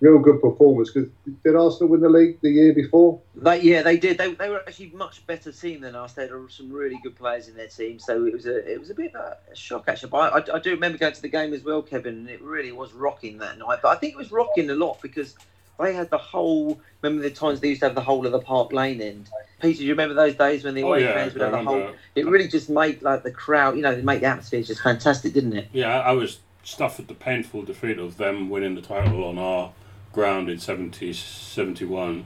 [0.00, 0.90] real good performance.
[0.90, 1.10] Because
[1.44, 3.20] did Arsenal win the league the year before?
[3.34, 4.18] They, yeah, they did.
[4.18, 6.14] They, they were actually much better team than us.
[6.14, 8.90] They had some really good players in their team, so it was a it was
[8.90, 10.10] a bit of a shock actually.
[10.10, 12.72] But I, I do remember going to the game as well, Kevin, and it really
[12.72, 13.80] was rocking that night.
[13.82, 15.34] But I think it was rocking a lot because
[15.78, 16.80] they had the whole.
[17.02, 19.28] Remember the times they used to have the whole of the Park Lane end.
[19.60, 21.52] Peter, do you remember those days when the Oh, away yeah, fans would I have
[21.52, 21.76] the whole?
[21.76, 21.98] remember.
[22.14, 25.34] It really just made like the crowd, you know, it made the atmosphere just fantastic,
[25.34, 25.68] didn't it?
[25.72, 29.38] Yeah, I I was stuffed with the painful defeat of them winning the title on
[29.38, 29.72] our
[30.12, 32.24] ground in 70, 71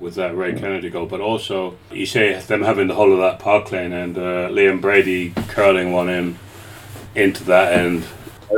[0.00, 1.06] with that Ray Kennedy goal.
[1.06, 4.80] But also, you say them having the whole of that park lane and uh, Liam
[4.80, 6.38] Brady curling one in
[7.14, 8.04] into that end.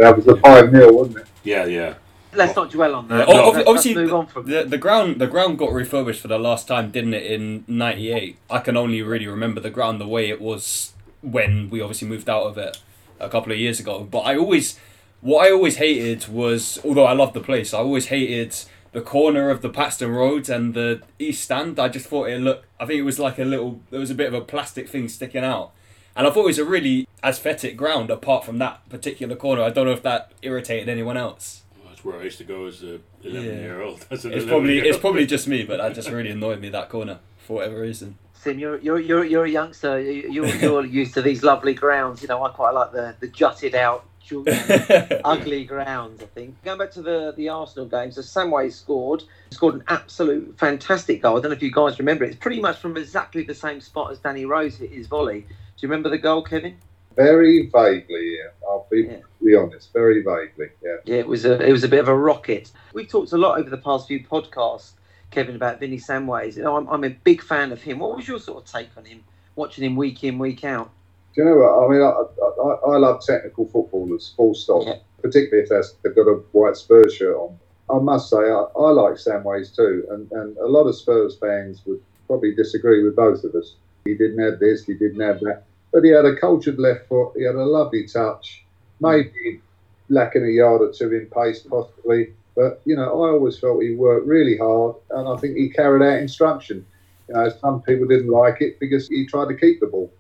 [0.01, 1.27] That was a 5 0, wasn't it?
[1.45, 1.95] Yeah, yeah.
[2.33, 3.29] Let's not dwell on that.
[3.29, 4.47] o- Let's- let's obviously, move on from.
[4.47, 7.31] the, the ground the ground got refurbished for the last time, didn't it?
[7.31, 11.81] In '98, I can only really remember the ground the way it was when we
[11.81, 12.79] obviously moved out of it
[13.21, 14.01] a couple of years ago.
[14.11, 14.81] But I always,
[15.25, 18.55] what I always hated was, although I loved the place, I always hated
[18.93, 21.81] the corner of the Paxton Road and the East Stand.
[21.81, 22.67] I just thought it looked.
[22.79, 23.81] I think it was like a little.
[23.91, 25.73] There was a bit of a plastic thing sticking out.
[26.15, 29.63] And I thought it was a really aesthetic ground apart from that particular corner.
[29.63, 31.63] I don't know if that irritated anyone else.
[31.81, 33.53] Well, That's where I used to go as a 11 Yeah.
[33.61, 34.07] year old.
[34.11, 36.69] As an It's probably year it's probably just me, but that just really annoyed me
[36.69, 38.17] that corner for whatever reason.
[38.35, 39.99] Sim, you're you're you're, you're a youngster.
[40.01, 42.21] You- You're you're used to these lovely grounds.
[42.23, 44.45] You know, I quite like the the jutted out, ju-
[45.25, 46.23] ugly grounds.
[46.23, 50.59] I think going back to the the Arsenal games, so Samway scored scored an absolute
[50.59, 51.37] fantastic goal.
[51.39, 52.29] I don't know if you guys remember it.
[52.29, 55.41] It's pretty much from exactly the same spot as Danny Rose hit his volley.
[55.41, 55.47] Do
[55.81, 56.77] you remember the goal, Kevin?
[57.17, 58.49] Very vaguely, yeah.
[58.69, 59.19] I'll be, Yeah.
[59.43, 60.97] be honest, very vaguely, yeah.
[61.05, 62.73] Yeah, it was a it was a bit of a rocket.
[62.93, 64.93] We've talked a lot over the past few podcasts,
[65.31, 66.57] Kevin, about Vinny Samways.
[66.57, 68.01] You know, I'm, I'm a big fan of him.
[68.01, 69.23] What was your sort of take on him,
[69.55, 70.91] watching him week in week out?
[71.35, 71.85] Do you know what?
[71.85, 74.97] I mean, I, I, I love technical footballers, full stop, Yeah.
[75.21, 77.59] particularly if they've got a white Spurs shirt on.
[77.91, 81.83] I must say, I, I like Samways too, and, and a lot of Spurs fans
[81.87, 83.75] would probably disagree with both of us.
[84.05, 87.33] He didn't have this, he didn't have that, but he had a cultured left foot,
[87.37, 88.65] he had a lovely touch,
[89.01, 89.61] maybe
[90.09, 92.33] lacking a yard or two in pace, possibly.
[92.55, 96.07] But you know, I always felt he worked really hard, and I think he carried
[96.07, 96.87] out instruction.
[97.29, 100.13] You know, some people didn't like it because he tried to keep the ball.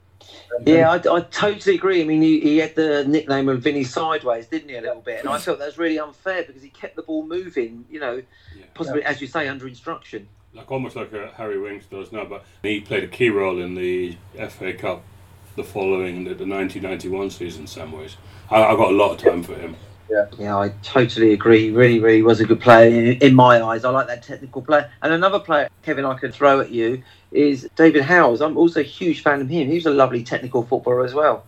[0.65, 2.01] Yeah, I, I totally agree.
[2.01, 5.21] I mean, he, he had the nickname of Vinny Sideways, didn't he, a little bit?
[5.21, 5.43] And I hmm.
[5.43, 8.23] felt that was really unfair because he kept the ball moving, you know,
[8.57, 8.65] Yeah.
[8.75, 10.29] possibly, as you say, under instruction.
[10.55, 14.17] like almost like Harry Winks does now, but he played a key role in the
[14.49, 15.03] FA Cup
[15.57, 17.65] the following the, the 1991 season.
[17.65, 18.17] Samways,
[18.51, 19.77] I, I got a lot of time for him.
[20.11, 21.64] Yeah, yeah, I totally agree.
[21.64, 23.85] He really, really was a good player in, in my eyes.
[23.85, 24.90] I like that technical player.
[25.03, 28.40] And another player, Kevin, I could throw at you is David Howells.
[28.40, 29.69] I'm also a huge fan of him.
[29.69, 31.47] He was a lovely technical footballer as well.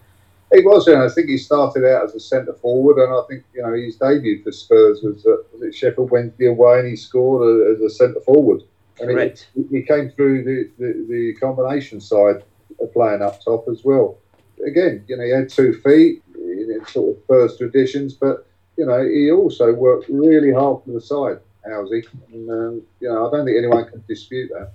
[0.53, 3.45] He was, and I think he started out as a centre forward, and I think
[3.53, 6.97] you know his debut for Spurs was at, was at Sheffield Wednesday away, and he
[6.97, 8.63] scored a, as a centre forward.
[9.01, 9.49] And Correct.
[9.55, 12.43] he, he came through the, the, the combination side
[12.81, 14.19] of playing up top as well.
[14.65, 16.23] Again, you know, he had two feet,
[16.59, 21.01] in sort of first traditions, but you know, he also worked really hard for the
[21.01, 22.05] side, Housey.
[22.33, 24.73] And um, you know, I don't think anyone can dispute that.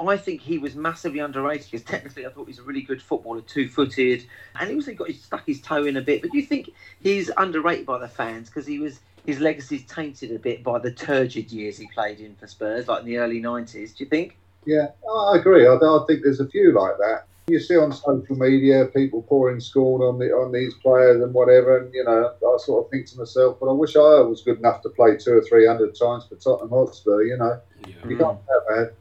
[0.00, 3.02] I think he was massively underrated because technically I thought he was a really good
[3.02, 4.24] footballer, two footed,
[4.58, 6.22] and he also got his, stuck his toe in a bit.
[6.22, 10.32] But do you think he's underrated by the fans because he was his legacy's tainted
[10.32, 13.38] a bit by the turgid years he played in for Spurs, like in the early
[13.38, 13.92] nineties?
[13.92, 14.36] Do you think?
[14.64, 15.66] Yeah, I agree.
[15.66, 17.26] I, I think there's a few like that.
[17.48, 21.78] You see on social media people pouring scorn on the on these players and whatever,
[21.78, 24.58] and you know, I sort of think to myself, "But I wish I was good
[24.58, 27.94] enough to play two or three hundred times for Tottenham Hotspur." You know, Yeah.
[28.08, 28.92] you can't have that.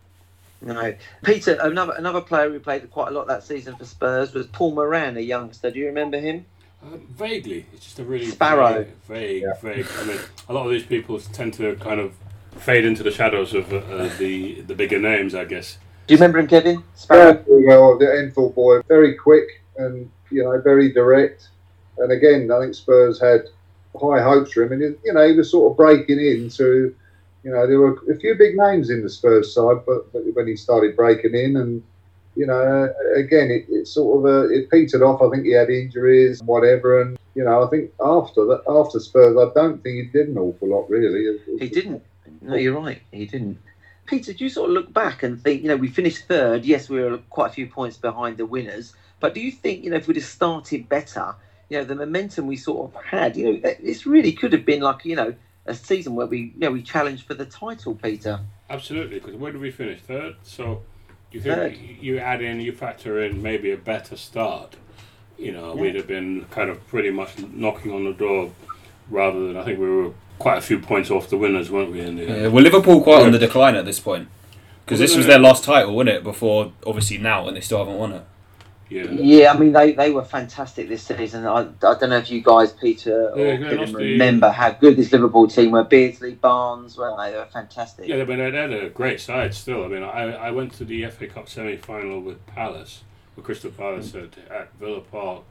[0.63, 1.57] No, Peter.
[1.61, 5.17] Another another player who played quite a lot that season for Spurs was Paul Moran,
[5.17, 5.69] a youngster.
[5.69, 6.45] Do you remember him?
[6.83, 8.83] Uh, vaguely, it's just a really Sparrow.
[8.83, 9.53] vague, vague, Yeah.
[9.61, 9.85] vague.
[9.99, 10.17] I mean,
[10.49, 12.13] a lot of these people tend to kind of
[12.57, 15.77] fade into the shadows of uh, uh, the the bigger names, I guess.
[16.11, 16.83] Do you remember him, Kevin?
[17.09, 19.47] Yeah, well, the Enfield boy, very quick
[19.77, 21.47] and you know very direct.
[21.99, 23.43] And again, I think Spurs had
[23.95, 26.93] high hopes for him, and you know he was sort of breaking into.
[27.45, 30.47] You know, there were a few big names in the Spurs side, but, but when
[30.47, 31.81] he started breaking in, and
[32.35, 35.21] you know, again, it, it sort of uh, it petered off.
[35.21, 38.99] I think he had injuries, and whatever, and you know, I think after that, after
[38.99, 41.39] Spurs, I don't think he did an awful lot really.
[41.57, 42.03] He didn't.
[42.41, 43.01] No, you're right.
[43.13, 43.59] He didn't.
[44.11, 46.65] Peter, do you sort of look back and think, you know, we finished third.
[46.65, 49.89] Yes, we were quite a few points behind the winners, but do you think, you
[49.89, 51.33] know, if we'd have started better,
[51.69, 54.81] you know, the momentum we sort of had, you know, this really could have been
[54.81, 55.33] like, you know,
[55.65, 58.41] a season where we, you know, we challenged for the title, Peter.
[58.69, 60.01] Absolutely, because where did we finish?
[60.01, 60.35] Third.
[60.43, 60.81] So
[61.31, 61.77] do you think Third.
[61.77, 64.75] you add in, you factor in maybe a better start.
[65.37, 65.81] You know, yeah.
[65.81, 68.51] we'd have been kind of pretty much knocking on the door,
[69.09, 72.01] rather than I think we were quite a few points off the winners, weren't we?
[72.01, 73.25] In the yeah, well, Liverpool quite yeah.
[73.25, 74.27] on the decline at this point
[74.83, 76.23] because this was their last title, wasn't it?
[76.23, 78.23] Before obviously now, and they still haven't won it.
[78.89, 79.09] Yeah.
[79.09, 81.47] yeah, I mean they, they were fantastic this season.
[81.47, 84.97] I, I don't know if you guys, Peter, or yeah, can remember the, how good
[84.97, 85.85] this Liverpool team were.
[85.85, 87.31] Beardsley, Barnes, weren't they?
[87.31, 88.09] They were fantastic.
[88.09, 89.85] Yeah, I mean they had a great side still.
[89.85, 93.03] I mean I, I went to the FA Cup semi final with Palace,
[93.37, 94.25] with Crystal Palace mm.
[94.25, 95.43] at, at Villa Park,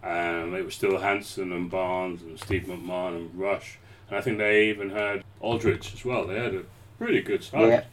[0.00, 3.83] and it was still Hansen and Barnes and Steve McMahon and Rush, and
[4.14, 6.26] I think they even had Aldridge as well.
[6.26, 6.62] They had a
[6.98, 7.68] really good start.
[7.68, 7.84] Yeah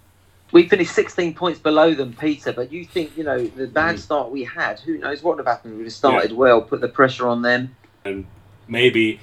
[0.51, 2.51] we finished 16 points below them, Peter.
[2.51, 3.99] But you think, you know, the bad mm.
[3.99, 5.73] start we had, who knows what would have happened?
[5.73, 6.37] if We'd have started yeah.
[6.37, 7.75] well, put the pressure on them.
[8.05, 8.25] And
[8.67, 9.19] maybe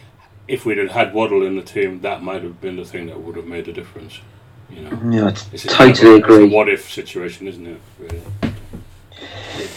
[0.47, 3.21] if we'd have had Waddle in the team, that might have been the thing that
[3.21, 4.21] would have made the difference.
[4.71, 6.45] You know, yeah, I totally agree.
[6.45, 7.81] It's a what if situation, isn't it?
[7.99, 8.23] Really?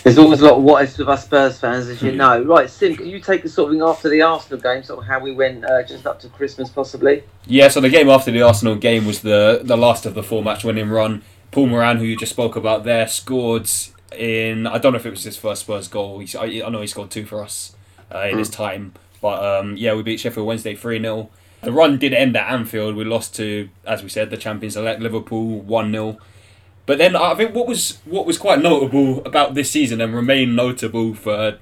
[0.03, 2.43] There's always a lot of what ifs with us Spurs fans, as you know.
[2.43, 5.05] Right, Sim, can you take us sort of thing after the Arsenal game, sort of
[5.05, 7.23] how we went uh, just up to Christmas, possibly?
[7.45, 10.43] Yeah, so the game after the Arsenal game was the the last of the four
[10.43, 11.23] match winning run.
[11.51, 13.69] Paul Moran, who you just spoke about there, scored
[14.17, 14.67] in.
[14.67, 16.19] I don't know if it was his first Spurs goal.
[16.19, 17.75] He, I, I know he scored two for us
[18.13, 18.39] uh, in mm.
[18.39, 18.93] his time.
[19.21, 21.29] But um, yeah, we beat Sheffield Wednesday 3 0.
[21.61, 22.95] The run did end at Anfield.
[22.95, 26.17] We lost to, as we said, the champions elect Liverpool 1 0.
[26.91, 30.56] But then I think what was what was quite notable about this season and remain
[30.56, 31.58] notable for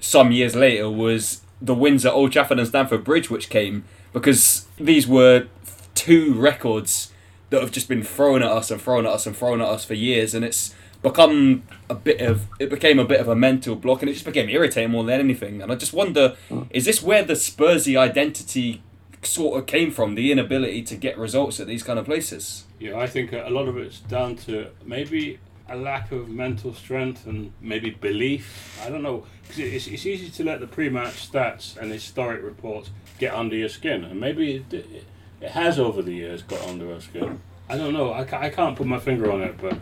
[0.00, 4.66] some years later was the wins at Old Trafford and Stamford Bridge, which came because
[4.78, 5.48] these were
[5.94, 7.12] two records
[7.50, 9.84] that have just been thrown at us and thrown at us and thrown at us
[9.84, 13.76] for years, and it's become a bit of it became a bit of a mental
[13.76, 15.60] block, and it just became irritating more than anything.
[15.60, 16.34] And I just wonder,
[16.70, 18.82] is this where the Spursy identity
[19.22, 20.14] sort of came from?
[20.14, 22.64] The inability to get results at these kind of places.
[22.82, 27.26] Yeah, I think a lot of it's down to maybe a lack of mental strength
[27.28, 28.76] and maybe belief.
[28.84, 29.24] I don't know.
[29.48, 32.90] Cause it's, it's easy to let the pre-match stats and historic reports
[33.20, 35.04] get under your skin, and maybe it, it,
[35.40, 37.40] it has over the years got under our skin.
[37.68, 38.10] I don't know.
[38.10, 39.78] I, I can't put my finger on it, but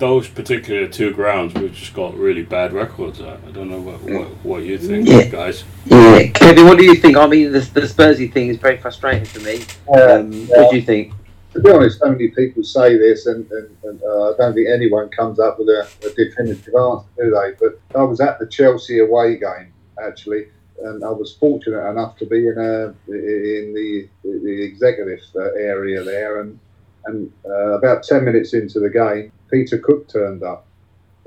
[0.00, 3.38] those particular two grounds we've just got really bad records at.
[3.46, 5.26] I don't know what what, what you think, yeah.
[5.26, 5.62] guys.
[5.86, 7.16] Yeah, Kevin, what do you think?
[7.16, 9.62] I mean, the, the Spursy thing is very frustrating for me.
[9.96, 10.60] Um, yeah.
[10.60, 11.14] What do you think?
[11.52, 14.68] To be honest, so many people say this, and, and, and uh, I don't think
[14.68, 17.52] anyone comes up with a, a definitive answer, do they?
[17.60, 20.46] But I was at the Chelsea away game actually
[20.84, 26.02] and I was fortunate enough to be in a in the the executive uh, area
[26.02, 26.58] there, and
[27.06, 30.66] and uh, about ten minutes into the game, Peter Cook turned up.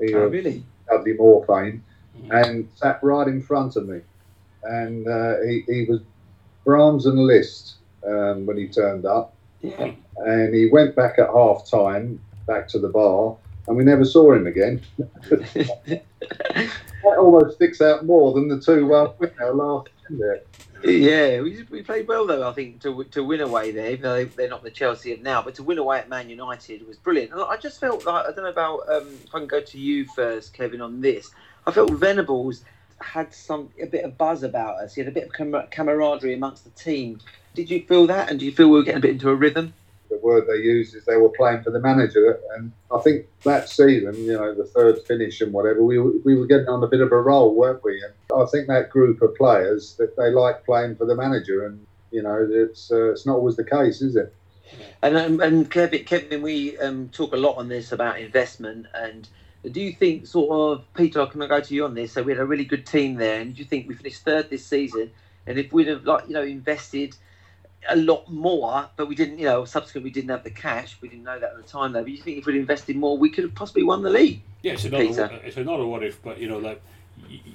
[0.00, 0.64] He oh, really?
[0.88, 1.84] Dudley Moore fame,
[2.30, 4.00] and sat right in front of me,
[4.64, 6.00] and uh, he he was
[6.64, 9.92] Brahms and Liszt um, when he turned up, yeah.
[10.18, 14.32] and he went back at half time back to the bar, and we never saw
[14.32, 14.80] him again.
[14.98, 16.02] that
[17.04, 20.42] almost sticks out more than the two uh, winner last year.
[20.84, 22.48] Yeah, we, we played well though.
[22.48, 25.20] I think to to win away there, even though they, are not the Chelsea of
[25.20, 27.32] now, but to win away at Man United was brilliant.
[27.32, 29.78] And I just felt like I don't know about um, if I can go to
[29.78, 31.30] you first, Kevin, on this.
[31.66, 32.64] I felt Venables
[33.00, 34.94] had some a bit of buzz about us.
[34.94, 37.20] He had a bit of camar- camaraderie amongst the team.
[37.56, 38.30] Did you feel that?
[38.30, 39.74] And do you feel we were getting a bit into a rhythm?
[40.08, 42.38] the word they used is they were playing for the manager.
[42.54, 46.46] And I think that season, you know, the third finish and whatever, we, we were
[46.46, 48.02] getting on a bit of a roll, weren't we?
[48.02, 51.84] And I think that group of players that they like playing for the manager, and
[52.10, 54.34] you know, it's uh, it's not always the case, is it?
[55.02, 59.28] And um, and Kevin, Kevin, we um, talk a lot on this about investment and.
[59.72, 61.26] Do you think, sort of, Peter?
[61.26, 62.12] Can I go to you on this?
[62.12, 64.48] So we had a really good team there, and do you think we finished third
[64.48, 65.10] this season?
[65.44, 67.16] And if we'd have, like, you know, invested
[67.88, 70.96] a lot more, but we didn't, you know, subsequently we didn't have the cash.
[71.00, 72.02] We didn't know that at the time, though.
[72.02, 74.40] But you think if we'd invested more, we could have possibly won the league?
[74.62, 76.82] Yeah, it's another, it's another what if, but you know, like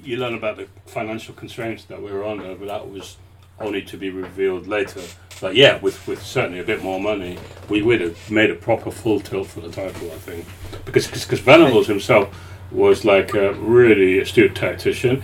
[0.04, 3.18] you learn about the financial constraints that we were under, but that was
[3.60, 5.02] only to be revealed later.
[5.40, 7.38] But yeah, with, with certainly a bit more money,
[7.70, 10.46] we would have made a proper full tilt for the title, I think.
[10.86, 12.34] Because because Venables himself
[12.72, 15.22] was like a really astute tactician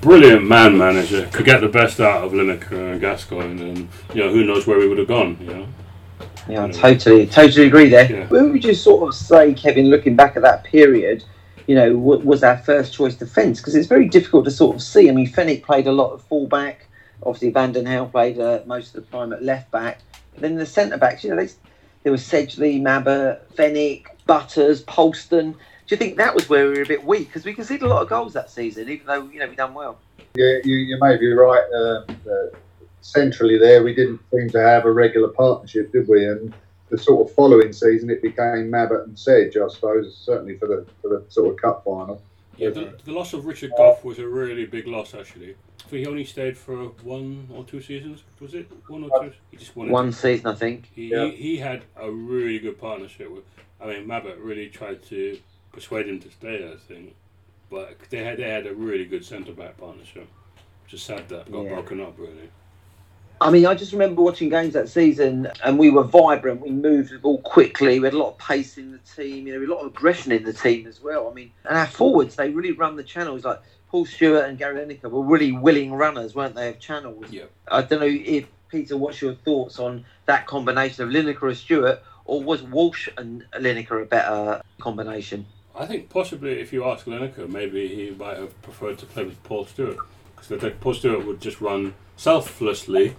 [0.00, 1.28] brilliant man manager.
[1.32, 4.78] Could get the best out of Lineker and Gascoigne, and you know who knows where
[4.78, 5.36] we would have gone.
[5.40, 5.66] You know.
[6.48, 8.10] Yeah, I totally, totally agree there.
[8.10, 8.26] Yeah.
[8.28, 11.24] When would you sort of say, Kevin, looking back at that period,
[11.66, 14.82] you know, w- was our first choice defence because it's very difficult to sort of
[14.82, 15.08] see.
[15.08, 16.86] I mean, Fenwick played a lot of fullback.
[17.24, 20.00] Obviously, Van den Hauwe played uh, most of the time at left back.
[20.34, 21.50] But then the centre backs, you know, they,
[22.04, 25.56] there was Sedgley, Mabbutt, Fenwick, Butters, Polston.
[25.86, 27.28] Do you think that was where we were a bit weak?
[27.28, 29.72] Because we conceded a lot of goals that season, even though you know we done
[29.72, 29.98] well.
[30.34, 31.62] Yeah, you, you may be right.
[31.72, 32.56] Uh, uh,
[33.02, 36.26] centrally there, we didn't seem to have a regular partnership, did we?
[36.26, 36.52] And
[36.88, 40.86] the sort of following season, it became Mabbutt and Sedge, I suppose, certainly for the
[41.02, 42.20] for the sort of cup final.
[42.56, 45.54] Yeah, the, the loss of Richard Gough was a really big loss, actually.
[45.86, 48.24] I he only stayed for one or two seasons.
[48.40, 49.32] Was it one or two?
[49.50, 50.90] He just wanted One season, I think.
[50.92, 51.26] He, Yeah.
[51.26, 53.44] he, he had a really good partnership with.
[53.80, 55.38] I mean, Mabbutt really tried to
[55.76, 56.68] persuade him to stay.
[56.72, 57.14] I think,
[57.70, 60.26] but they had they had a really good centre back partnership.
[60.88, 61.74] Just sad that got Yeah.
[61.74, 62.18] broken up.
[62.18, 62.50] Really.
[63.38, 66.62] I mean, I just remember watching games that season, and we were vibrant.
[66.62, 68.00] We moved the ball quickly.
[68.00, 69.46] We had a lot of pace in the team.
[69.46, 71.28] You know, a lot of aggression in the team as well.
[71.28, 73.44] I mean, and our forwards, they really run the channels.
[73.44, 73.60] Like
[73.90, 77.26] Paul Stewart and Gary Lineker were really willing runners, weren't they, of channels?
[77.30, 77.44] Yeah.
[77.70, 82.02] I don't know if Peter, what's your thoughts on that combination of Lineker and Stewart,
[82.24, 85.44] or was Walsh and Lineker a better combination?
[85.78, 89.42] I think possibly if you ask Lineker, maybe he might have preferred to play with
[89.44, 89.98] Paul Stewart
[90.34, 93.14] because I think Paul Stewart would just run selflessly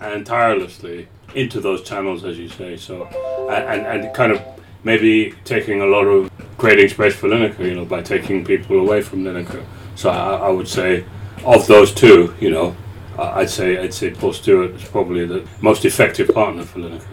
[0.00, 1.06] and tirelessly
[1.36, 2.76] into those channels, as you say.
[2.76, 3.04] So,
[3.48, 4.42] and, and, kind of
[4.82, 9.02] maybe taking a lot of creating space for Lineker, you know, by taking people away
[9.02, 9.64] from Lineker.
[9.94, 11.04] So I, I would say,
[11.44, 12.76] of those two, you know,
[13.18, 17.06] I'd say I'd say Paul Stewart is probably the most effective partner for Lineker.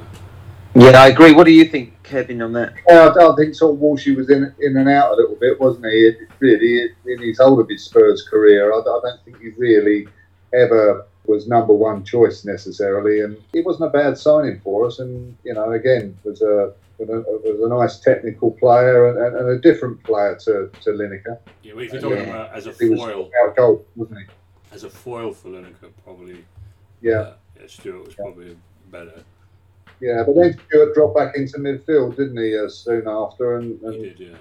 [0.73, 1.33] Yeah, I agree.
[1.33, 2.73] What do you think, Kevin, on that?
[2.87, 5.59] Yeah, I, I think sort of Walshy was in in and out a little bit,
[5.59, 6.13] wasn't he?
[6.39, 10.07] Really, in his whole of his Spurs career, I, I don't think he really
[10.53, 14.99] ever was number one choice necessarily, and it wasn't a bad signing for us.
[14.99, 19.59] And you know, again, was a was a, nice technical player and, and, and a
[19.59, 21.37] different player to to Lineker.
[21.61, 22.23] Yeah, well, if you're talking Yeah.
[22.29, 24.25] about as a He was foil, out goal, wasn't he?
[24.71, 26.43] as a foil for Lineker, probably
[27.01, 27.19] Yeah.
[27.19, 28.57] uh, yeah, Stewart was probably
[28.91, 29.23] better.
[29.99, 33.85] Yeah, but then Stewart dropped back into midfield, didn't he, uh, soon after, and, He
[33.87, 34.35] and did, yeah.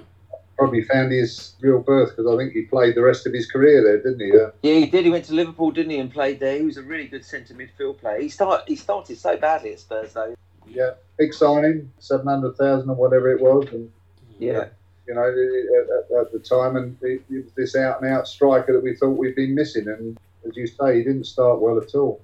[0.59, 3.83] probably found his real birth because I think he played the rest of his career
[3.83, 4.39] there, didn't he?
[4.39, 5.05] Uh, Yeah, he did.
[5.05, 6.59] He went to Liverpool, didn't he, and played there.
[6.59, 8.21] He was a really good centre midfield player.
[8.21, 10.35] He start he started so badly at Spurs though.
[10.67, 13.91] yeah, big signing, seven hundred thousand or whatever it was, and
[14.39, 14.67] Yeah.
[15.09, 18.27] you know, at, at, at the time, and it, it was this out and out
[18.29, 21.79] striker that we thought we'd been missing, and as you say, he didn't start well
[21.79, 22.21] at all.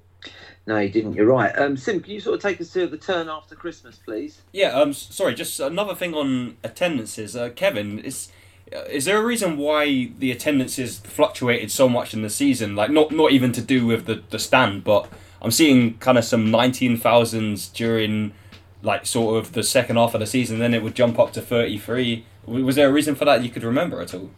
[0.67, 1.15] No, you didn't.
[1.15, 1.51] You're right.
[1.59, 4.43] Um, Sim, can you sort of take us to the turn after Christmas, please?
[4.53, 7.35] Yeah, um, s- sorry, just another thing on attendances.
[7.35, 8.29] Uh, Kevin, is
[8.73, 12.77] uh, is there a reason why the attendances fluctuated so much in the season?
[12.77, 15.09] Like, not not even to do with the, the stand, but
[15.41, 18.33] I'm seeing kind of some 19,000s during,
[18.83, 21.43] like, sort of the second half of the season, then it would jump up to
[21.43, 22.25] 33.
[22.47, 24.31] Was there a reason for that you could remember at all?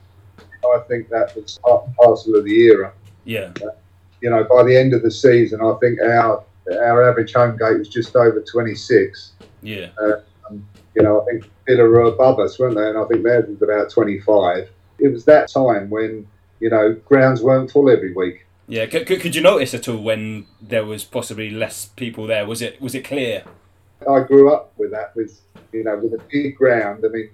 [0.64, 2.93] I think that was part and parcel of the era.
[3.25, 3.53] Yeah.
[4.25, 6.43] You know, by the end of the season, I think our
[6.81, 9.33] our average home gate was just over twenty six.
[9.61, 9.91] Yeah.
[10.01, 12.89] Uh, um, you know, I think Villa were above us, weren't they?
[12.89, 14.70] And I think theirs was about 25.
[14.99, 16.27] It was that time when,
[16.61, 18.47] you know, grounds weren't full every week.
[18.66, 18.87] Yeah.
[18.87, 22.47] Could, could, you notice at all when there was possibly less people there?
[22.47, 23.45] Was it was it clear?
[24.09, 25.41] I grew up with that, with,
[25.72, 27.05] you know, with a big ground.
[27.05, 27.31] I mean,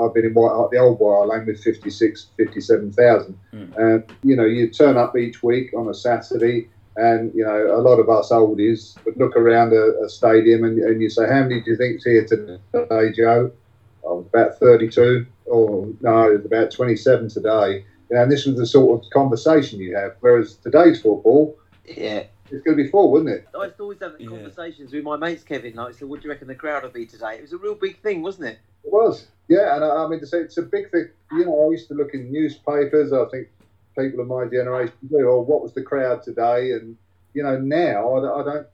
[0.00, 3.38] I've been in White Hart, the old White Lane with 56, 57,000.
[3.52, 3.76] Mm.
[3.76, 7.80] And, you know, you turn up each week on a Saturday, and, you know, a
[7.80, 11.42] lot of us oldies would look around a, a stadium and, and you say, How
[11.42, 13.52] many do you think's here today, Joe?
[14.04, 17.84] I was about 32, or no, it was about 27 today.
[18.08, 20.16] You know, and this was the sort of conversation you have.
[20.20, 22.24] Whereas today's football, Yeah.
[22.50, 23.46] It's going to be full, wouldn't it?
[23.58, 24.30] I used to always have the Yeah.
[24.30, 25.74] conversations with my mates, Kevin.
[25.74, 27.36] Like, so what do you reckon the crowd will be today?
[27.36, 28.58] It was a real big thing, wasn't it?
[28.84, 31.08] It was, yeah, and I, I mean, to say it's a big thing.
[31.32, 33.12] You know, I used to look in newspapers.
[33.12, 33.48] I think
[33.98, 35.18] people of my generation do.
[35.26, 36.72] Or what was the crowd today?
[36.72, 36.96] And
[37.34, 38.66] you know, now I, I don't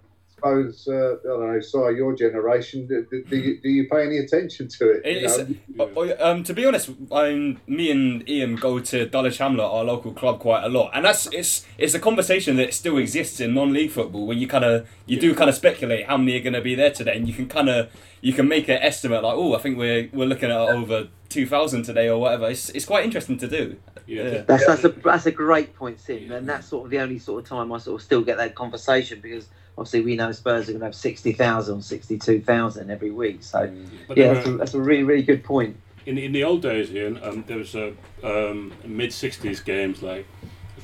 [0.43, 1.61] suppose uh, I don't know.
[1.61, 2.87] Sorry, your generation.
[2.87, 5.07] Do, do, do, you, do you pay any attention to it?
[5.07, 5.91] you know?
[5.97, 9.85] Oh, yeah, um, to be honest, I'm, me and Ian go to Dulwich Hamlet, our
[9.85, 13.55] local club, quite a lot, and that's it's it's a conversation that still exists in
[13.55, 16.53] non-league football when you kind of you do kind of speculate how many are going
[16.53, 17.91] to be there today, and you can kind of
[18.21, 21.47] you can make an estimate like, oh, I think we're we're looking at over two
[21.47, 22.51] thousand today or whatever.
[22.51, 23.77] It's it's quite interesting to do.
[24.07, 24.23] Yeah.
[24.23, 24.43] Yeah.
[24.43, 27.43] That's that's a that's a great point, Sim, and that's sort of the only sort
[27.43, 29.49] of time I sort of still get that conversation because
[29.79, 33.43] obviously we know Spurs are going to have sixty thousand, sixty-two thousand every week.
[33.43, 33.73] So
[34.09, 35.77] But yeah, that's a, that's a really really good point.
[36.07, 40.27] in in the old days, Ian, um, there was a um, mid '60s games like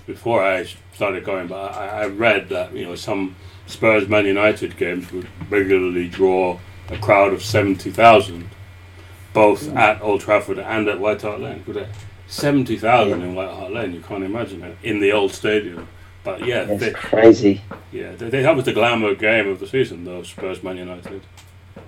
[0.07, 3.37] before I started going, but I, I read that you know some
[3.67, 6.59] Spurs Man United games would regularly draw
[6.91, 8.49] a crowd of seventy thousand,
[9.35, 11.63] both at Old Trafford and at White Hart Lane.
[11.67, 11.87] With
[12.27, 15.89] seventy thousand in White Hart Lane, you can't imagine it in the old stadium.
[16.29, 17.63] But yeah, That's they, crazy.
[17.91, 20.23] yeah, they, they, that was the glamour game of the season, though.
[20.23, 21.23] Spurs Man United.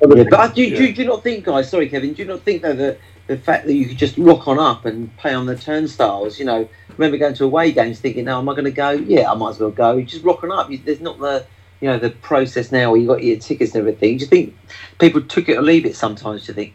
[0.00, 1.68] But do, you- do, you- do you not think, guys?
[1.68, 2.14] Sorry, Kevin.
[2.14, 4.86] Do you not think though that the fact that you could just rock on up
[4.86, 6.38] and play on the turnstiles?
[6.38, 6.66] You know,
[6.96, 8.92] remember going to away games thinking, "No, am I going to go?
[8.92, 10.70] Yeah, I might as well go." You just rock on up.
[10.70, 11.44] You, there's not the
[11.82, 14.16] you know the process now where you got your tickets and everything.
[14.16, 14.56] Do you think
[14.98, 16.46] people took it or leave it sometimes?
[16.46, 16.74] Do you think?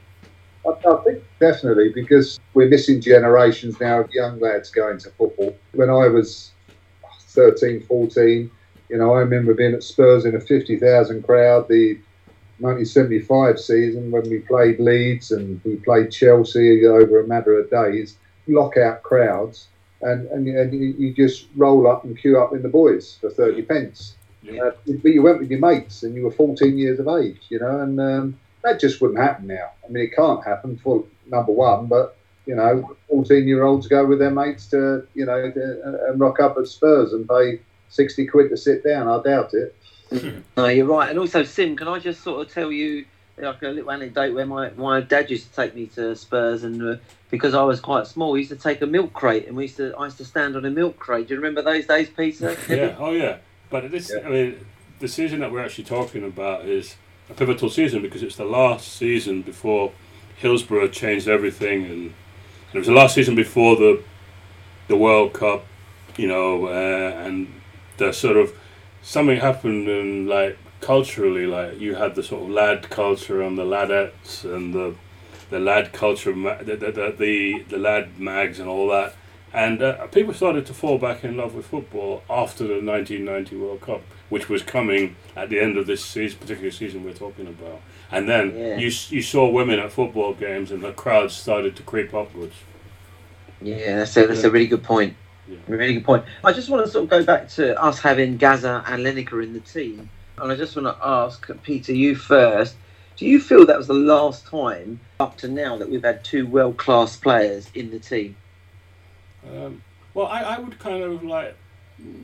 [0.68, 5.57] I, I think definitely because we're missing generations now of young lads going to football.
[5.74, 6.51] When I was
[7.36, 8.49] 13, 14,
[8.89, 11.99] you know, I remember being at Spurs in a 50,000 crowd, the
[12.59, 18.17] 1975 season when we played Leeds and we played Chelsea over a matter of days,
[18.47, 19.67] lockout crowds,
[20.01, 23.63] and, and, and you, just roll up and queue up in the boys for 30
[23.63, 24.15] pence.
[24.41, 24.63] Yeah.
[24.63, 27.59] Uh, but you went with your mates and you were 14 years of age, you
[27.59, 29.71] know, and um, that just wouldn't happen now.
[29.83, 34.05] I mean, it can't happen for number one, but you know, 14 year olds go
[34.05, 38.27] with their mates to, you know, to, and rock up at Spurs and pay 60
[38.27, 39.07] quid to sit down.
[39.07, 39.75] I doubt it.
[40.55, 41.09] No, you're right.
[41.09, 43.05] And also, Sim, can I just sort of tell you
[43.37, 46.81] like a little anecdote where my, my dad used to take me to Spurs, and
[46.81, 46.95] uh,
[47.29, 49.77] because I was quite small, he used to take a milk crate, and we used
[49.77, 51.27] to I used to stand on a milk crate.
[51.27, 52.55] Do you remember those days, Peter?
[52.69, 53.37] yeah, oh yeah.
[53.69, 54.25] But this, Yeah.
[54.25, 54.65] I mean,
[54.99, 56.95] the season that we're actually talking about is
[57.29, 59.91] a pivotal season because it's the last season before
[60.37, 62.13] Hillsborough changed everything, and, and
[62.76, 64.03] it was the last season before the
[64.88, 65.65] the World Cup,
[66.17, 67.47] you know, uh, and
[67.97, 68.53] the sort of
[69.01, 73.63] something happened and like culturally, like you had the sort of lad culture and the
[73.63, 74.93] ladettes and the
[75.49, 79.15] the lad culture, the the, the, the, lad mags and all that.
[79.53, 83.82] And uh, people started to fall back in love with football after the 1990 World
[83.82, 87.80] Cup, which was coming at the end of this season, particular season we're talking about.
[88.11, 88.77] And then Yeah.
[88.77, 92.55] you you saw women at football games, and the crowds started to creep upwards.
[93.61, 95.15] Yeah, that's a, that's a really good point.
[95.47, 95.57] Yeah.
[95.67, 96.25] Really good point.
[96.43, 99.53] I just want to sort of go back to us having Gaza and Lineker in
[99.53, 102.75] the team, and I just want to ask Peter, you first.
[103.17, 106.45] Do you feel that was the last time up to now that we've had two
[106.45, 108.35] world class players in the team?
[109.49, 109.81] Um,
[110.13, 111.55] well, I, I would kind of like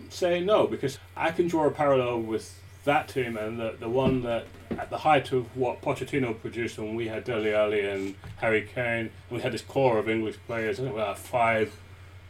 [0.10, 4.24] say no because I can draw a parallel with that team and the, the one
[4.24, 4.46] that
[4.80, 9.12] at the height of what Pochettino produced when we had Dele Alli and Harry Kane,
[9.30, 10.80] we had this core of English players.
[10.80, 11.76] I think we had five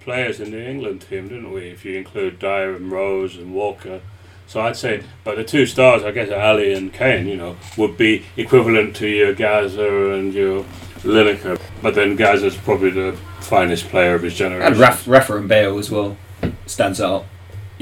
[0.02, 1.70] players in the England team, didn't we?
[1.70, 4.02] If you include Dier and Rose and Walker.
[4.48, 7.96] So I'd say, but the two stars, I guess, Alli and Kane, you know, would
[7.98, 10.66] be equivalent to your Gaza and your
[11.04, 11.60] Lineker.
[11.82, 14.68] But then Gaza's probably the finest player of his generation.
[14.74, 16.18] And Raf- Rafa and Bale as well
[16.66, 17.26] stands out.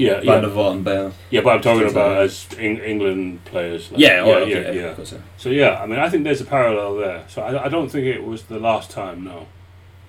[0.00, 1.12] Yeah, Van yeah, der Vaart and Bale.
[1.30, 1.40] yeah.
[1.42, 2.22] But I'm talking Stands about out.
[2.24, 3.90] as Eng- England players.
[3.90, 4.94] like- Yeah, oh, yeah, okay, yeah, yeah, yeah.
[4.94, 5.18] course, yeah.
[5.36, 7.24] So yeah, I mean, I think there's a parallel there.
[7.28, 9.24] So I, I don't think it was the last time.
[9.24, 9.46] No.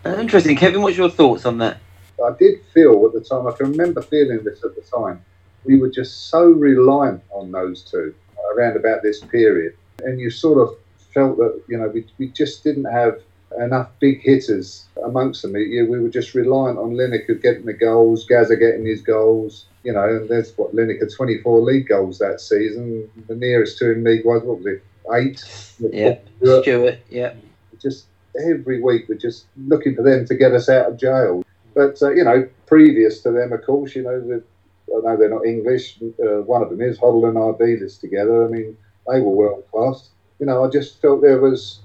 [0.06, 0.82] Uh, interesting, Kevin.
[0.82, 1.78] What's your thoughts on that?
[2.24, 5.24] I did feel at the time, I can remember feeling this at the time,
[5.66, 8.14] we were just so reliant on those two
[8.56, 9.74] around about this period.
[10.04, 10.76] And you sort of
[11.14, 13.20] felt that, you know, we, we just didn't have
[13.60, 15.54] enough big hitters amongst them.
[15.54, 19.94] We, we were just reliant on Lineker getting the goals, Gaza getting his goals, you
[19.94, 23.10] know, and there's what, Lineker 24 league goals that season.
[23.28, 24.84] The nearest to him league was, what was it,
[25.14, 25.44] eight?
[25.80, 27.00] Yeah, Stewart Stewart.
[27.10, 27.34] Yeah,
[27.82, 28.06] just
[28.40, 31.44] every week we're just looking for them to get us out of jail.
[31.74, 34.44] But uh, you know, previous to them, of course, you know, the,
[34.90, 36.00] I know they're not English.
[36.02, 38.46] Uh, one of them is Hoddle and Ardiles together.
[38.46, 38.78] I mean,
[39.08, 40.10] they were world class.
[40.40, 41.80] You know, I just felt there was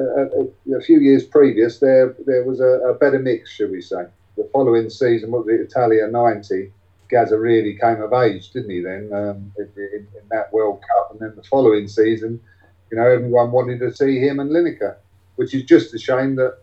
[0.00, 4.04] a, a few years previous there there was a, a better mix, shall we say?
[4.36, 6.72] The following season, what was it, Italia '90?
[7.10, 8.80] Gaza really came of age, didn't he?
[8.80, 12.40] Then um, in, in, in that World Cup, and then the following season,
[12.90, 14.96] you know, everyone wanted to see him and Lineker,
[15.36, 16.58] which is just a shame that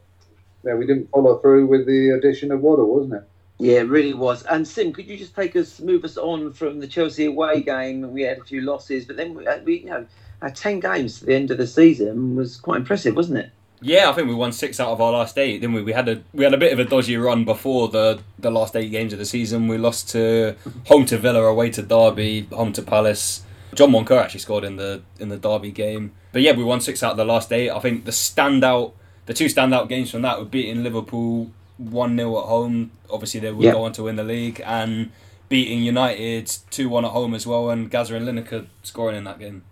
[0.64, 3.24] you know, we didn't follow through with the addition of Waddle, wasn't it?
[3.60, 4.44] Yeah, it really was.
[4.44, 8.12] And Sim, could you just take us, move us on from the Chelsea away game?
[8.12, 10.06] We had a few losses, but then we, uh, we you know,
[10.42, 13.52] had ten games to the end of the season was quite impressive, wasn't it?
[13.80, 15.84] Yeah, I think we won six out of our last eight, didn't we?
[15.84, 18.76] We had a we had a bit of a dodgy run before the the last
[18.76, 19.68] eight games of the season.
[19.68, 20.56] We lost to
[20.86, 23.44] home to Villa, away to Derby, home to Palace.
[23.74, 26.14] John Moncur actually scored in the in the Derby game.
[26.32, 27.70] But yeah, we won six out of the last eight.
[27.70, 28.94] I think the standout,
[29.26, 32.92] the two standout games from that were beating Liverpool one 0 at home.
[33.10, 33.72] Obviously, they would Yeah.
[33.74, 35.12] go on to win the league and
[35.50, 37.70] beating United two one at home as well.
[37.70, 39.64] And Gaza and Lineker scoring in that game.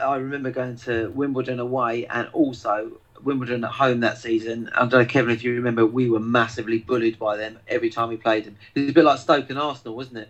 [0.00, 2.92] I remember going to Wimbledon away and also
[3.22, 4.70] Wimbledon at home that season.
[4.74, 8.08] I don't know, Kevin, if you remember, we were massively bullied by them every time
[8.08, 8.56] we played them.
[8.74, 10.28] It was a bit like Stoke and Arsenal, wasn't it?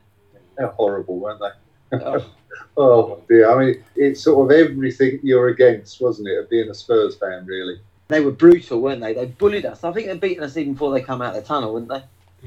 [0.59, 1.99] They're horrible, weren't they?
[2.05, 2.25] Oh,
[2.77, 3.51] Oh dear!
[3.51, 6.39] I mean, it's sort of everything you're against, wasn't it?
[6.39, 7.81] Of being a Spurs fan, really.
[8.11, 9.15] They were brutal, weren't they?
[9.15, 9.85] They bullied us.
[9.85, 12.03] I think they'd beaten us even before they come out of the tunnel, wouldn't they?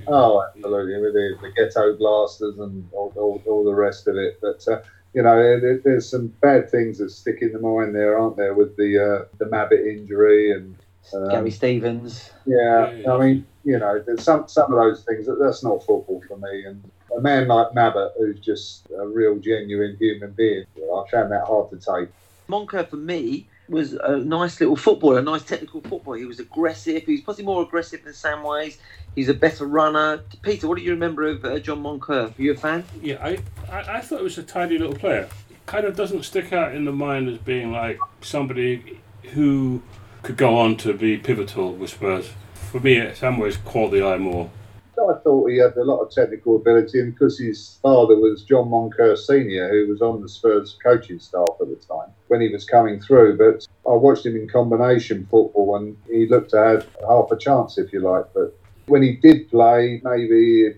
[0.08, 4.40] Oh, absolutely, with the, the ghetto blasters and all, all, all the rest of it.
[4.42, 4.82] But uh,
[5.14, 8.54] you know, there, there's some bad things that stick in the mind there, aren't there?
[8.54, 10.76] With the uh, the Mabbutt injury and
[11.14, 12.32] um, Gary Stevens.
[12.46, 13.14] Yeah, Yeah, yeah.
[13.14, 16.38] I mean, you know, there's some some of those things that that's not football for
[16.38, 16.66] me.
[16.66, 16.84] And
[17.16, 21.70] a man like Mabbutt, who's just a real genuine human being, I found that hard
[21.70, 22.10] to take.
[22.50, 26.18] Moncur for me was a nice little footballer, a nice technical footballer.
[26.18, 27.04] He was aggressive.
[27.04, 28.78] He was possibly more aggressive than Samways.
[29.16, 30.24] He's a better runner.
[30.42, 32.38] Peter, what do you remember of uh, John Moncur?
[32.38, 32.84] Are you a fan?
[33.02, 33.38] Yeah, I,
[33.72, 35.30] I, I thought it was a tidy little player.
[35.66, 39.00] Kind of doesn't stick out in the mind as being like somebody
[39.34, 39.82] who
[40.24, 42.32] could go on to be pivotal with Spurs.
[42.54, 44.50] For me, it Samways caught the eye more.
[44.98, 48.70] I thought he had a lot of technical ability, and because his father was John
[48.70, 52.66] Moncur Senior, who was on the Spurs coaching staff at the time when he was
[52.66, 53.38] coming through.
[53.38, 57.78] But I watched him in combination football, and he looked to have half a chance,
[57.78, 58.26] if you like.
[58.34, 58.58] But
[58.88, 60.74] when he did play, maybe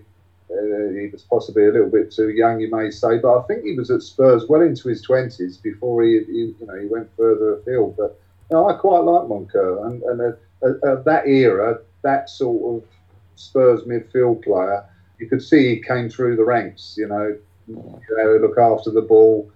[0.50, 3.16] uh, he was possibly a little bit too young, you may say.
[3.16, 6.66] But I think he was at Spurs well into his twenties before he, he, you
[6.66, 7.96] know, he went further afield.
[7.96, 10.20] But you know, I quite like Moncur, and, and
[10.62, 12.88] uh, uh, that era, that sort of
[13.36, 14.84] Spurs midfield player,
[15.18, 16.96] you could see he came through the ranks.
[16.98, 19.50] You know, you know look after the ball,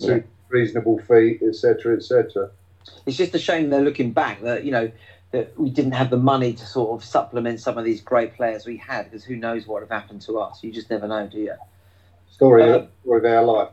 [0.00, 0.20] Yeah.
[0.48, 2.50] Reasonable fee, etc., etc.
[3.04, 4.90] It's just a shame they're looking back that you know
[5.32, 8.64] that we didn't have the money to sort of supplement some of these great players
[8.64, 10.62] we had because who knows what would have happened to us?
[10.62, 11.54] You just never know, do you?
[12.30, 13.68] Story, Uh, story of our life.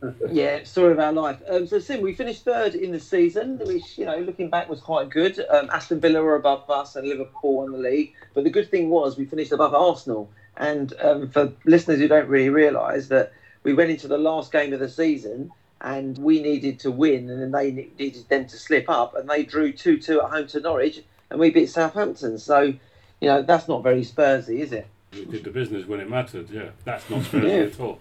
[0.30, 1.42] Yeah, story of our life.
[1.48, 4.80] Um, so, Sim, we finished third in the season, which, you know, looking back was
[4.80, 5.44] quite good.
[5.50, 8.14] Um, Aston Villa were above us and Liverpool won the league.
[8.34, 10.30] But the good thing was we finished above Arsenal.
[10.56, 13.32] And um, for listeners who don't really realise that
[13.64, 15.50] we went into the last game of the season
[15.80, 19.44] and we needed to win and then they needed them to slip up and they
[19.44, 22.38] drew 2-2 at home to Norwich and we beat Southampton.
[22.38, 24.86] So, you know, that's not very Spursy, is it?
[25.12, 26.50] We did the business when it mattered.
[26.50, 27.72] Yeah, that's not Spursy Yeah.
[27.72, 27.98] at all.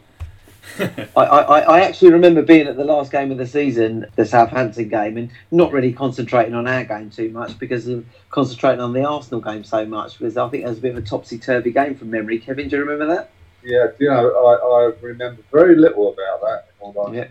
[1.16, 4.90] I, I, I actually remember being at the last game of the season, the Southampton
[4.90, 9.06] game, and not really concentrating on our game too much because of concentrating on the
[9.06, 11.72] Arsenal game so much because I think it was a bit of a topsy turvy
[11.72, 12.40] game from memory.
[12.40, 13.30] Kevin, do you remember that?
[13.64, 16.66] Yeah, you know, I, I remember very little about that.
[16.80, 17.14] Hold on.
[17.14, 17.28] Yeah.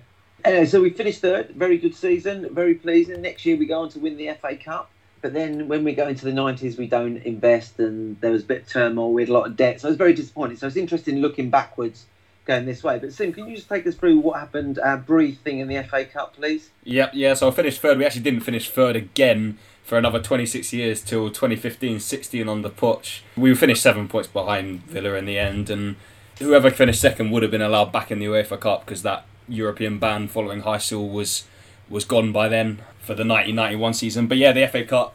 [0.46, 1.50] Anyway, so we finished third.
[1.50, 2.54] Very good season.
[2.54, 3.20] Very pleasing.
[3.20, 4.88] Next year we go on to win the FA Cup.
[5.20, 8.46] But then when we go into the 90s, we don't invest and there was a
[8.46, 9.12] bit of turmoil.
[9.12, 9.80] We had a lot of debt.
[9.80, 10.60] So I was very disappointed.
[10.60, 12.06] So it's interesting looking backwards
[12.44, 13.00] going this way.
[13.00, 15.82] But Sim, can you just take us through what happened, our brief thing in the
[15.82, 16.70] FA Cup, please?
[16.84, 17.98] Yep, yeah, so I finished third.
[17.98, 22.70] We actually didn't finish third again for another 26 years till 2015 16 on the
[22.70, 23.24] potch.
[23.36, 25.96] We finished seven points behind Villa in the end, and
[26.38, 29.98] whoever finished second would have been allowed back in the UEFA Cup because that European
[29.98, 31.44] ban following Heysel was
[31.88, 34.26] was gone by then for the 1991 season.
[34.26, 35.14] But yeah, the FA Cup,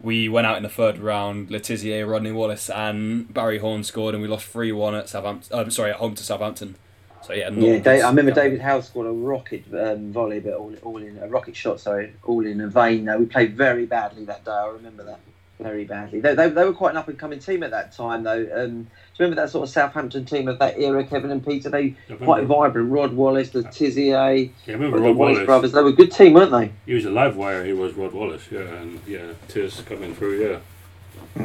[0.00, 1.50] we went out in the third round.
[1.50, 5.58] Le Tissier, Rodney Wallace, and Barry Horne scored, and we lost 3 1 at Southampton.
[5.58, 6.76] Uh, sorry, at home to Southampton.
[7.22, 10.74] So yeah, Yeah, Dave, I remember David Howe scored a rocket um, volley, but all,
[10.82, 11.80] all in a rocket shot.
[11.80, 13.04] Sorry, all in a vein.
[13.04, 14.50] No, we played very badly that day.
[14.50, 15.20] I remember that
[15.58, 16.20] very badly.
[16.20, 18.48] They, they, they were quite an up and coming team at that time, though.
[18.54, 18.86] Um,
[19.18, 21.68] remember that sort of Southampton team of that era, Kevin and Peter?
[21.70, 22.90] They I quite vibrant.
[22.90, 25.46] Rod Wallace, the Tissier, yeah, I remember the Rod Wallace Wallace.
[25.46, 25.72] brothers.
[25.72, 26.70] They were a good team, weren't they?
[26.86, 27.64] He was a live wire.
[27.64, 28.46] He was Rod Wallace.
[28.50, 30.40] Yeah, and yeah, Tiz coming through.
[30.48, 30.58] Yeah.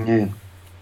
[0.06, 0.28] Yeah,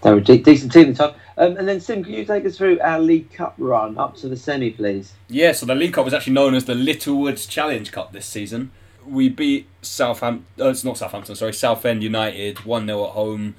[0.02, 1.14] they were a de- decent team at the time.
[1.38, 4.28] Um, and then Sim, can you take us through our League Cup run up to
[4.28, 5.14] the semi, please?
[5.28, 8.70] Yeah, so the League Cup was actually known as the Littlewoods Challenge Cup this season.
[9.06, 10.44] We beat Southampton.
[10.62, 11.34] Uh, it's not Southampton.
[11.36, 13.54] Sorry, Southend United one 0 at home.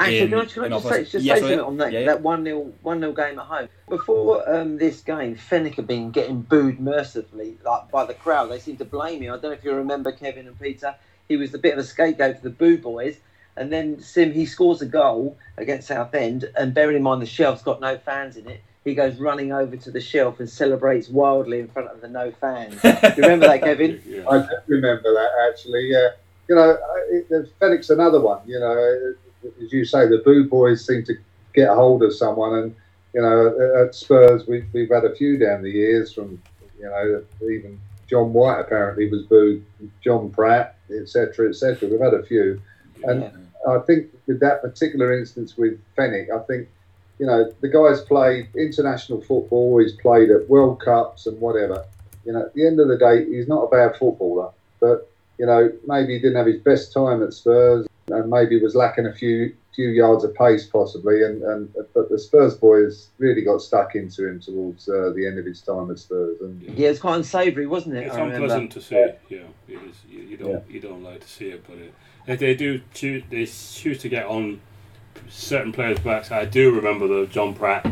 [0.00, 1.66] Actually, in- can I, can I just our say, first- just Yeah, say sorry, something
[1.66, 2.06] on that, yeah, yeah.
[2.06, 3.68] that 1 0 one nil game at home?
[3.88, 8.50] Before um, this game, Fenwick had been getting booed mercifully like, by the crowd.
[8.50, 9.32] They seemed to blame him.
[9.32, 10.94] I don't know if you remember, Kevin and Peter.
[11.28, 13.16] He was a bit of a scapegoat for the boo boys.
[13.56, 17.62] And then Sim, he scores a goal against Southend, and bearing in mind the shelf's
[17.62, 21.58] got no fans in it, he goes running over to the shelf and celebrates wildly
[21.58, 22.80] in front of the no fans.
[22.80, 24.00] Do you remember that, Kevin?
[24.06, 24.28] Yeah.
[24.28, 25.88] I do remember that actually.
[25.90, 26.10] Yeah,
[26.48, 27.28] you know, I- it,
[27.58, 28.40] there's another one.
[28.46, 29.14] You know,
[29.44, 31.14] as you say, the Boo Boys seem to
[31.54, 32.76] get hold of someone, and
[33.14, 36.40] you know, at Spurs we've, we've had a few down the years from
[36.78, 39.64] you know even John White apparently was booed,
[40.02, 41.88] John Pratt, etc., etc.
[41.88, 42.60] We've had a few.
[43.04, 43.30] And- Yeah.
[43.68, 46.68] I think with that particular instance with Fenwick, I think,
[47.18, 51.84] you know, the guy's played international football, he's played at World Cups and whatever.
[52.24, 55.46] You know, at the end of the day, he's not a bad footballer, but, you
[55.46, 59.12] know, maybe he didn't have his best time at Spurs and maybe was lacking a
[59.12, 61.22] few few yards of pace possibly.
[61.22, 65.38] And, and But the Spurs boys really got stuck into him towards uh, the end
[65.38, 66.40] of his time at Spurs.
[66.40, 68.06] And Yeah, it's quite unsavoury, wasn't it?
[68.06, 68.44] It's I remember.
[68.44, 68.96] unpleasant to see.
[69.28, 69.38] Yeah,
[69.68, 69.96] it is.
[70.10, 71.94] You, you don't you don't like to see it, but it,
[72.26, 73.22] They, they do choose.
[73.30, 74.60] They choose to get on
[75.28, 76.30] certain players' backs.
[76.30, 77.86] I do remember though John Pratt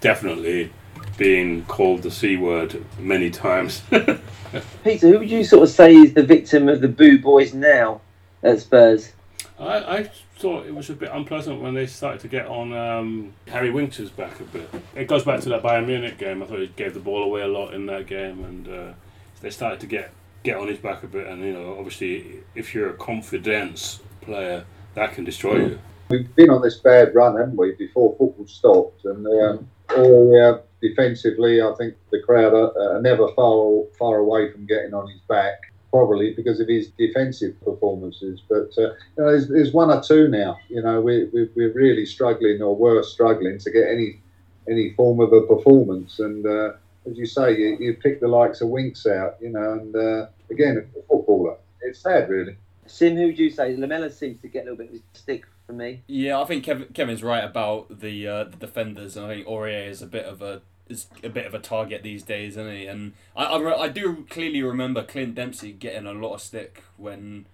[0.00, 0.70] definitely
[1.16, 3.82] being called the c word many times.
[4.84, 8.00] Peter, who would you sort of say is the victim of the boo boys now
[8.42, 9.12] at Spurs?
[9.58, 13.32] I, I thought it was a bit unpleasant when they started to get on um,
[13.48, 14.68] Harry Winks's back a bit.
[14.94, 16.42] It goes back to that Bayern Munich game.
[16.42, 18.92] I thought he gave the ball away a lot in that game, and uh,
[19.40, 21.26] they started to get get on his back a bit.
[21.26, 24.64] And you know, obviously, if you're a confidence player,
[24.94, 25.78] that can destroy you.
[26.08, 27.72] We've been on this bad run, haven't we?
[27.72, 33.28] Before football stopped, and um, all uh, defensively, I think the crowd are, are never
[33.34, 38.42] far far away from getting on his back probably because of his defensive performances.
[38.48, 40.58] But uh, you know, there's, there's, one or two now.
[40.68, 44.20] You know, we, we, we're really struggling, or were struggling, to get any
[44.68, 46.18] any form of a performance.
[46.18, 46.72] And uh,
[47.08, 49.36] as you say, you, you pick the likes of Winks out.
[49.40, 51.58] You know, and uh, again, a footballer.
[51.82, 52.56] It's sad, really.
[52.86, 53.76] Sim, who would you say?
[53.76, 56.02] Lamela seems to get a little bit of a stick for me.
[56.08, 59.16] Yeah, I think Kevin, Kevin's right about the uh, the defenders.
[59.16, 62.02] and I think Aurier is a bit of a is a bit of a target
[62.02, 62.86] these days, isn't he?
[62.86, 67.46] And I, I, I do clearly remember Clint Dempsey getting a lot of stick when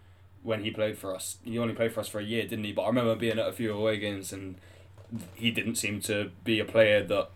[0.42, 1.36] when he played for us.
[1.44, 2.72] He only played for us for a year, didn't he?
[2.72, 4.56] But I remember being at a few away games and
[5.34, 7.28] he didn't seem to be a player that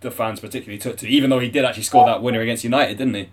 [0.00, 2.98] the fans particularly took to, even though he did actually score that winner against United,
[2.98, 3.28] didn't he?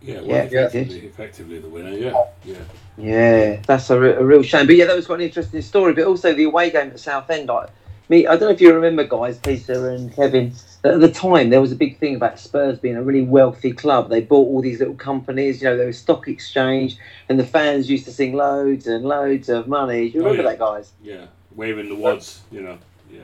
[0.00, 1.90] Yeah, well, yeah, effectively, effectively the winner.
[1.90, 2.56] Yeah, yeah.
[2.96, 4.66] Yeah, that's a, a real shame.
[4.66, 5.92] But yeah, that was quite an interesting story.
[5.92, 7.68] But also the away game at Southend, I,
[8.08, 10.52] me, I don't know if you remember, guys, Peter and Kevin.
[10.84, 14.08] At the time, there was a big thing about Spurs being a really wealthy club.
[14.08, 15.60] They bought all these little companies.
[15.60, 16.98] You know, there was stock exchange,
[17.28, 20.10] and the fans used to sing loads and loads of money.
[20.10, 20.56] Do you oh, remember oh, yeah.
[20.56, 20.92] that, guys?
[21.02, 22.42] Yeah, waving the wads.
[22.50, 22.78] You know,
[23.10, 23.20] yeah.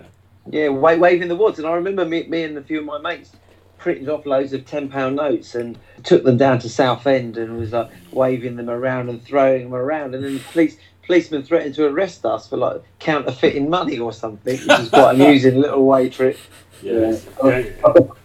[0.50, 2.98] Yeah, wa- waving the wads, and I remember me, me and a few of my
[2.98, 3.32] mates
[3.78, 7.72] printed off loads of ten pound notes and took them down to Southend and was
[7.72, 10.76] like waving them around and throwing them around, and then the police
[11.06, 15.20] policeman threatened to arrest us for like counterfeiting money or something, which is quite an
[15.20, 16.38] amusing little way trip.
[16.82, 17.16] Yeah.
[17.42, 17.72] I,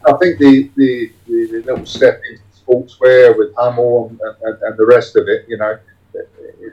[0.07, 4.77] I, think the, the, the, the, little step into sportswear with Hummel and, and, and,
[4.77, 5.77] the rest of it, you know,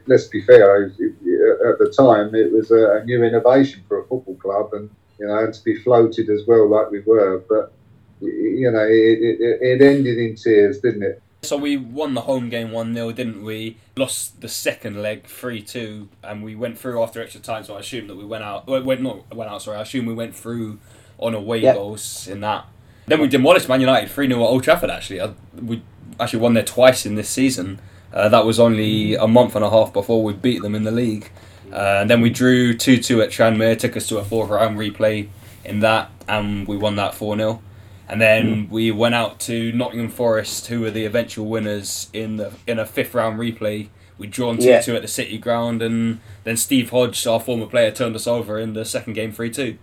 [0.06, 4.72] let's be fair, at the time it was a, new innovation for a football club
[4.72, 4.90] and,
[5.20, 7.44] you know, and to be floated as well like we were.
[7.48, 7.72] But,
[8.20, 11.22] you know, it, it, it ended in tears, didn't it?
[11.46, 13.76] So we won the home game 1 0, didn't we?
[13.96, 17.80] Lost the second leg 3 2, and we went through after extra time, so I
[17.80, 18.66] assume that we went out.
[18.66, 19.78] Went, not went out, sorry.
[19.78, 20.78] I assume we went through
[21.18, 21.76] on away yep.
[21.76, 22.66] goals in that.
[23.06, 25.20] Then we demolished Man United 3 0 at Old Trafford, actually.
[25.60, 25.82] We
[26.18, 27.78] actually won there twice in this season.
[28.12, 30.90] Uh, that was only a month and a half before we beat them in the
[30.90, 31.30] league.
[31.72, 34.78] Uh, and then we drew 2 2 at Tranmere, took us to a fourth round
[34.78, 35.28] replay
[35.64, 37.62] in that, and we won that 4 0.
[38.08, 38.70] And then mm.
[38.70, 42.86] we went out to Nottingham Forest, who were the eventual winners in the in a
[42.86, 43.88] fifth round replay.
[44.18, 44.80] We'd drawn 2 yeah.
[44.80, 48.58] 2 at the City Ground, and then Steve Hodge, our former player, turned us over
[48.58, 49.78] in the second game 3 2.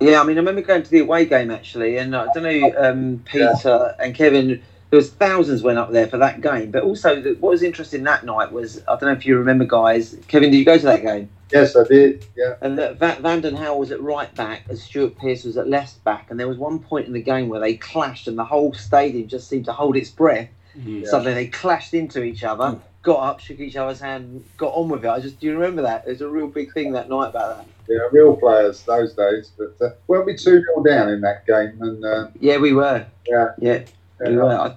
[0.00, 2.72] Yeah, I mean, I remember going to the away game actually, and I don't know,
[2.76, 3.92] um, Peter yeah.
[3.98, 4.62] and Kevin.
[4.92, 8.02] There was thousands went up there for that game, but also the, what was interesting
[8.02, 10.18] that night was I don't know if you remember, guys.
[10.28, 11.30] Kevin, did you go to that game?
[11.50, 12.26] Yes, I did.
[12.36, 12.56] Yeah.
[12.60, 16.04] And that Van den Hauwe was at right back, and Stuart Pearce was at left
[16.04, 18.74] back, and there was one point in the game where they clashed, and the whole
[18.74, 20.50] stadium just seemed to hold its breath.
[20.76, 21.06] Mm-hmm.
[21.06, 22.80] Suddenly they clashed into each other, mm.
[23.02, 25.08] got up, shook each other's hand, got on with it.
[25.08, 26.06] I just do you remember that?
[26.06, 27.66] It was a real big thing that night about that.
[27.88, 29.52] Yeah, real players those days.
[29.56, 31.78] But uh, weren't we two 0 down in that game?
[31.80, 33.06] And uh, yeah, we were.
[33.26, 33.84] Yeah, yeah,
[34.20, 34.52] we were.
[34.52, 34.76] I,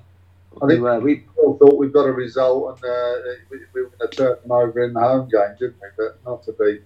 [0.61, 0.99] I think we, were.
[0.99, 3.15] we all thought we got a result, and uh,
[3.49, 5.87] we, we, were going to turn them over in the home game, didn't we?
[5.97, 6.79] But not to be.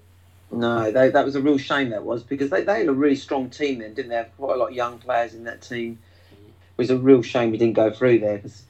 [0.51, 1.89] No, they, that was a real shame.
[1.91, 4.15] That was because they, they had a really strong team then, didn't they?
[4.15, 5.99] Have quite a lot of young players in that team.
[6.31, 8.63] It was a real shame we didn't go through there because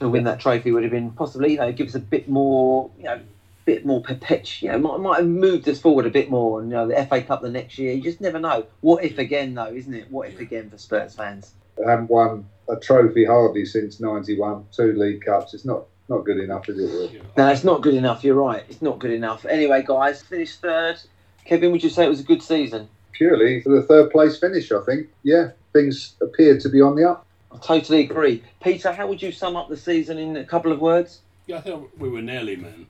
[0.00, 2.90] to win that trophy would have been possibly, you know, give us a bit more,
[2.98, 3.20] you know,
[3.64, 4.66] bit more perpetual.
[4.66, 6.60] You know, might, might have moved us forward a bit more.
[6.60, 8.66] And you know, the FA Cup the next year, you just never know.
[8.82, 10.10] What if again, though, isn't it?
[10.10, 11.52] What if again for Spurs fans?
[11.78, 14.66] They haven't won a trophy hardly since '91.
[14.72, 15.54] Two League Cups.
[15.54, 17.22] It's not not good enough, is it?
[17.36, 18.22] No, it's not good enough.
[18.24, 18.64] You're right.
[18.68, 19.46] It's not good enough.
[19.46, 21.00] Anyway, guys, finished third.
[21.44, 22.88] Kevin, would you say it was a good season?
[23.12, 25.08] Purely for the third place finish, I think.
[25.22, 27.26] Yeah, things appear to be on the up.
[27.52, 28.42] I totally agree.
[28.62, 31.20] Peter, how would you sum up the season in a couple of words?
[31.46, 32.86] Yeah, I think we were nearly men.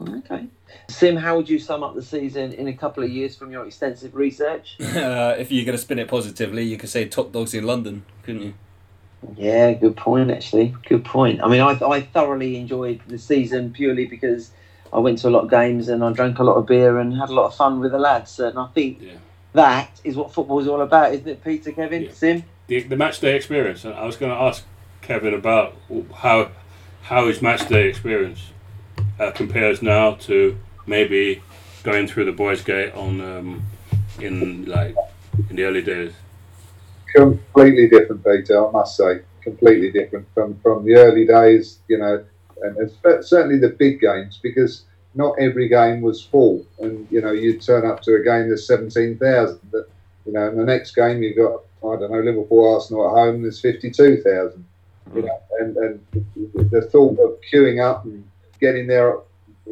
[0.00, 0.46] Okay.
[0.88, 3.66] Sim, how would you sum up the season in a couple of years from your
[3.66, 4.76] extensive research?
[4.94, 8.04] Uh, if you're going to spin it positively, you could say top dogs in London,
[8.22, 8.54] couldn't you?
[9.36, 10.74] Yeah, good point, actually.
[10.88, 11.42] Good point.
[11.42, 14.50] I mean, I, I thoroughly enjoyed the season purely because
[14.92, 17.16] I went to a lot of games and I drank a lot of beer and
[17.16, 18.38] had a lot of fun with the lads.
[18.38, 19.12] And I think yeah.
[19.52, 22.12] that is what football is all about, isn't it, Peter, Kevin, yeah.
[22.12, 22.44] Sim?
[22.66, 23.84] The, the match day experience.
[23.84, 24.64] I was going to ask
[25.02, 25.76] Kevin about
[26.14, 26.50] how
[27.02, 28.50] how his match day experience
[29.20, 31.42] uh, compares now to maybe
[31.82, 33.62] going through the boys' gate on um,
[34.18, 34.96] in like
[35.50, 36.12] in the early days?
[37.14, 38.66] Completely different, Peter.
[38.66, 41.78] I must say, completely different from from the early days.
[41.88, 42.24] You know,
[42.62, 42.90] and
[43.24, 44.84] certainly the big games because
[45.14, 48.66] not every game was full, and you know you'd turn up to a game there's
[48.66, 49.60] seventeen thousand.
[49.70, 49.88] But
[50.26, 53.42] you know, in the next game you've got I don't know Liverpool Arsenal at home
[53.42, 54.64] there's fifty two thousand.
[55.14, 55.26] You mm.
[55.26, 58.26] know, and and the thought of queuing up and
[58.60, 59.18] getting there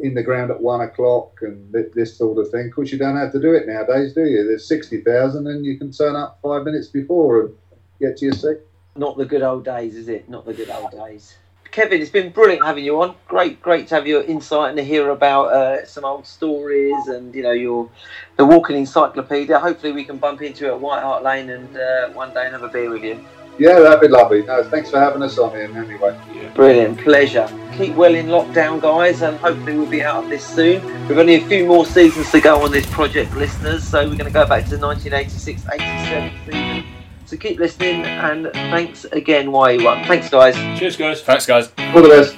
[0.01, 2.67] in the ground at one o'clock and this sort of thing.
[2.67, 4.43] Of course, you don't have to do it nowadays, do you?
[4.45, 7.55] There's sixty thousand, and you can turn up five minutes before and
[7.99, 8.57] get to your seat.
[8.95, 10.29] Not the good old days, is it?
[10.29, 11.35] Not the good old days.
[11.71, 13.15] Kevin, it's been brilliant having you on.
[13.27, 17.33] Great, great to have your insight and to hear about uh, some old stories and
[17.33, 17.89] you know your
[18.37, 19.57] the walking encyclopedia.
[19.57, 22.53] Hopefully, we can bump into you at White Hart Lane and uh, one day and
[22.53, 23.23] have a beer with you.
[23.59, 24.43] Yeah, that'd be lovely.
[24.43, 26.19] No, thanks for having us on here anyway.
[26.55, 27.47] Brilliant, pleasure.
[27.77, 30.83] Keep well in lockdown, guys, and hopefully we'll be out of this soon.
[31.07, 34.25] We've only a few more seasons to go on this project, listeners, so we're going
[34.25, 36.83] to go back to the 1986-87 season.
[37.25, 40.07] So keep listening, and thanks again, YE1.
[40.07, 40.55] Thanks, guys.
[40.79, 41.21] Cheers, guys.
[41.21, 41.71] Thanks, guys.
[41.77, 42.35] All the best.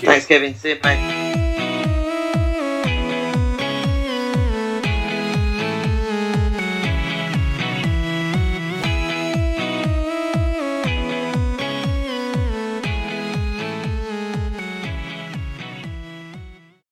[0.00, 0.54] Thanks, Kevin.
[0.54, 1.27] See you, mate.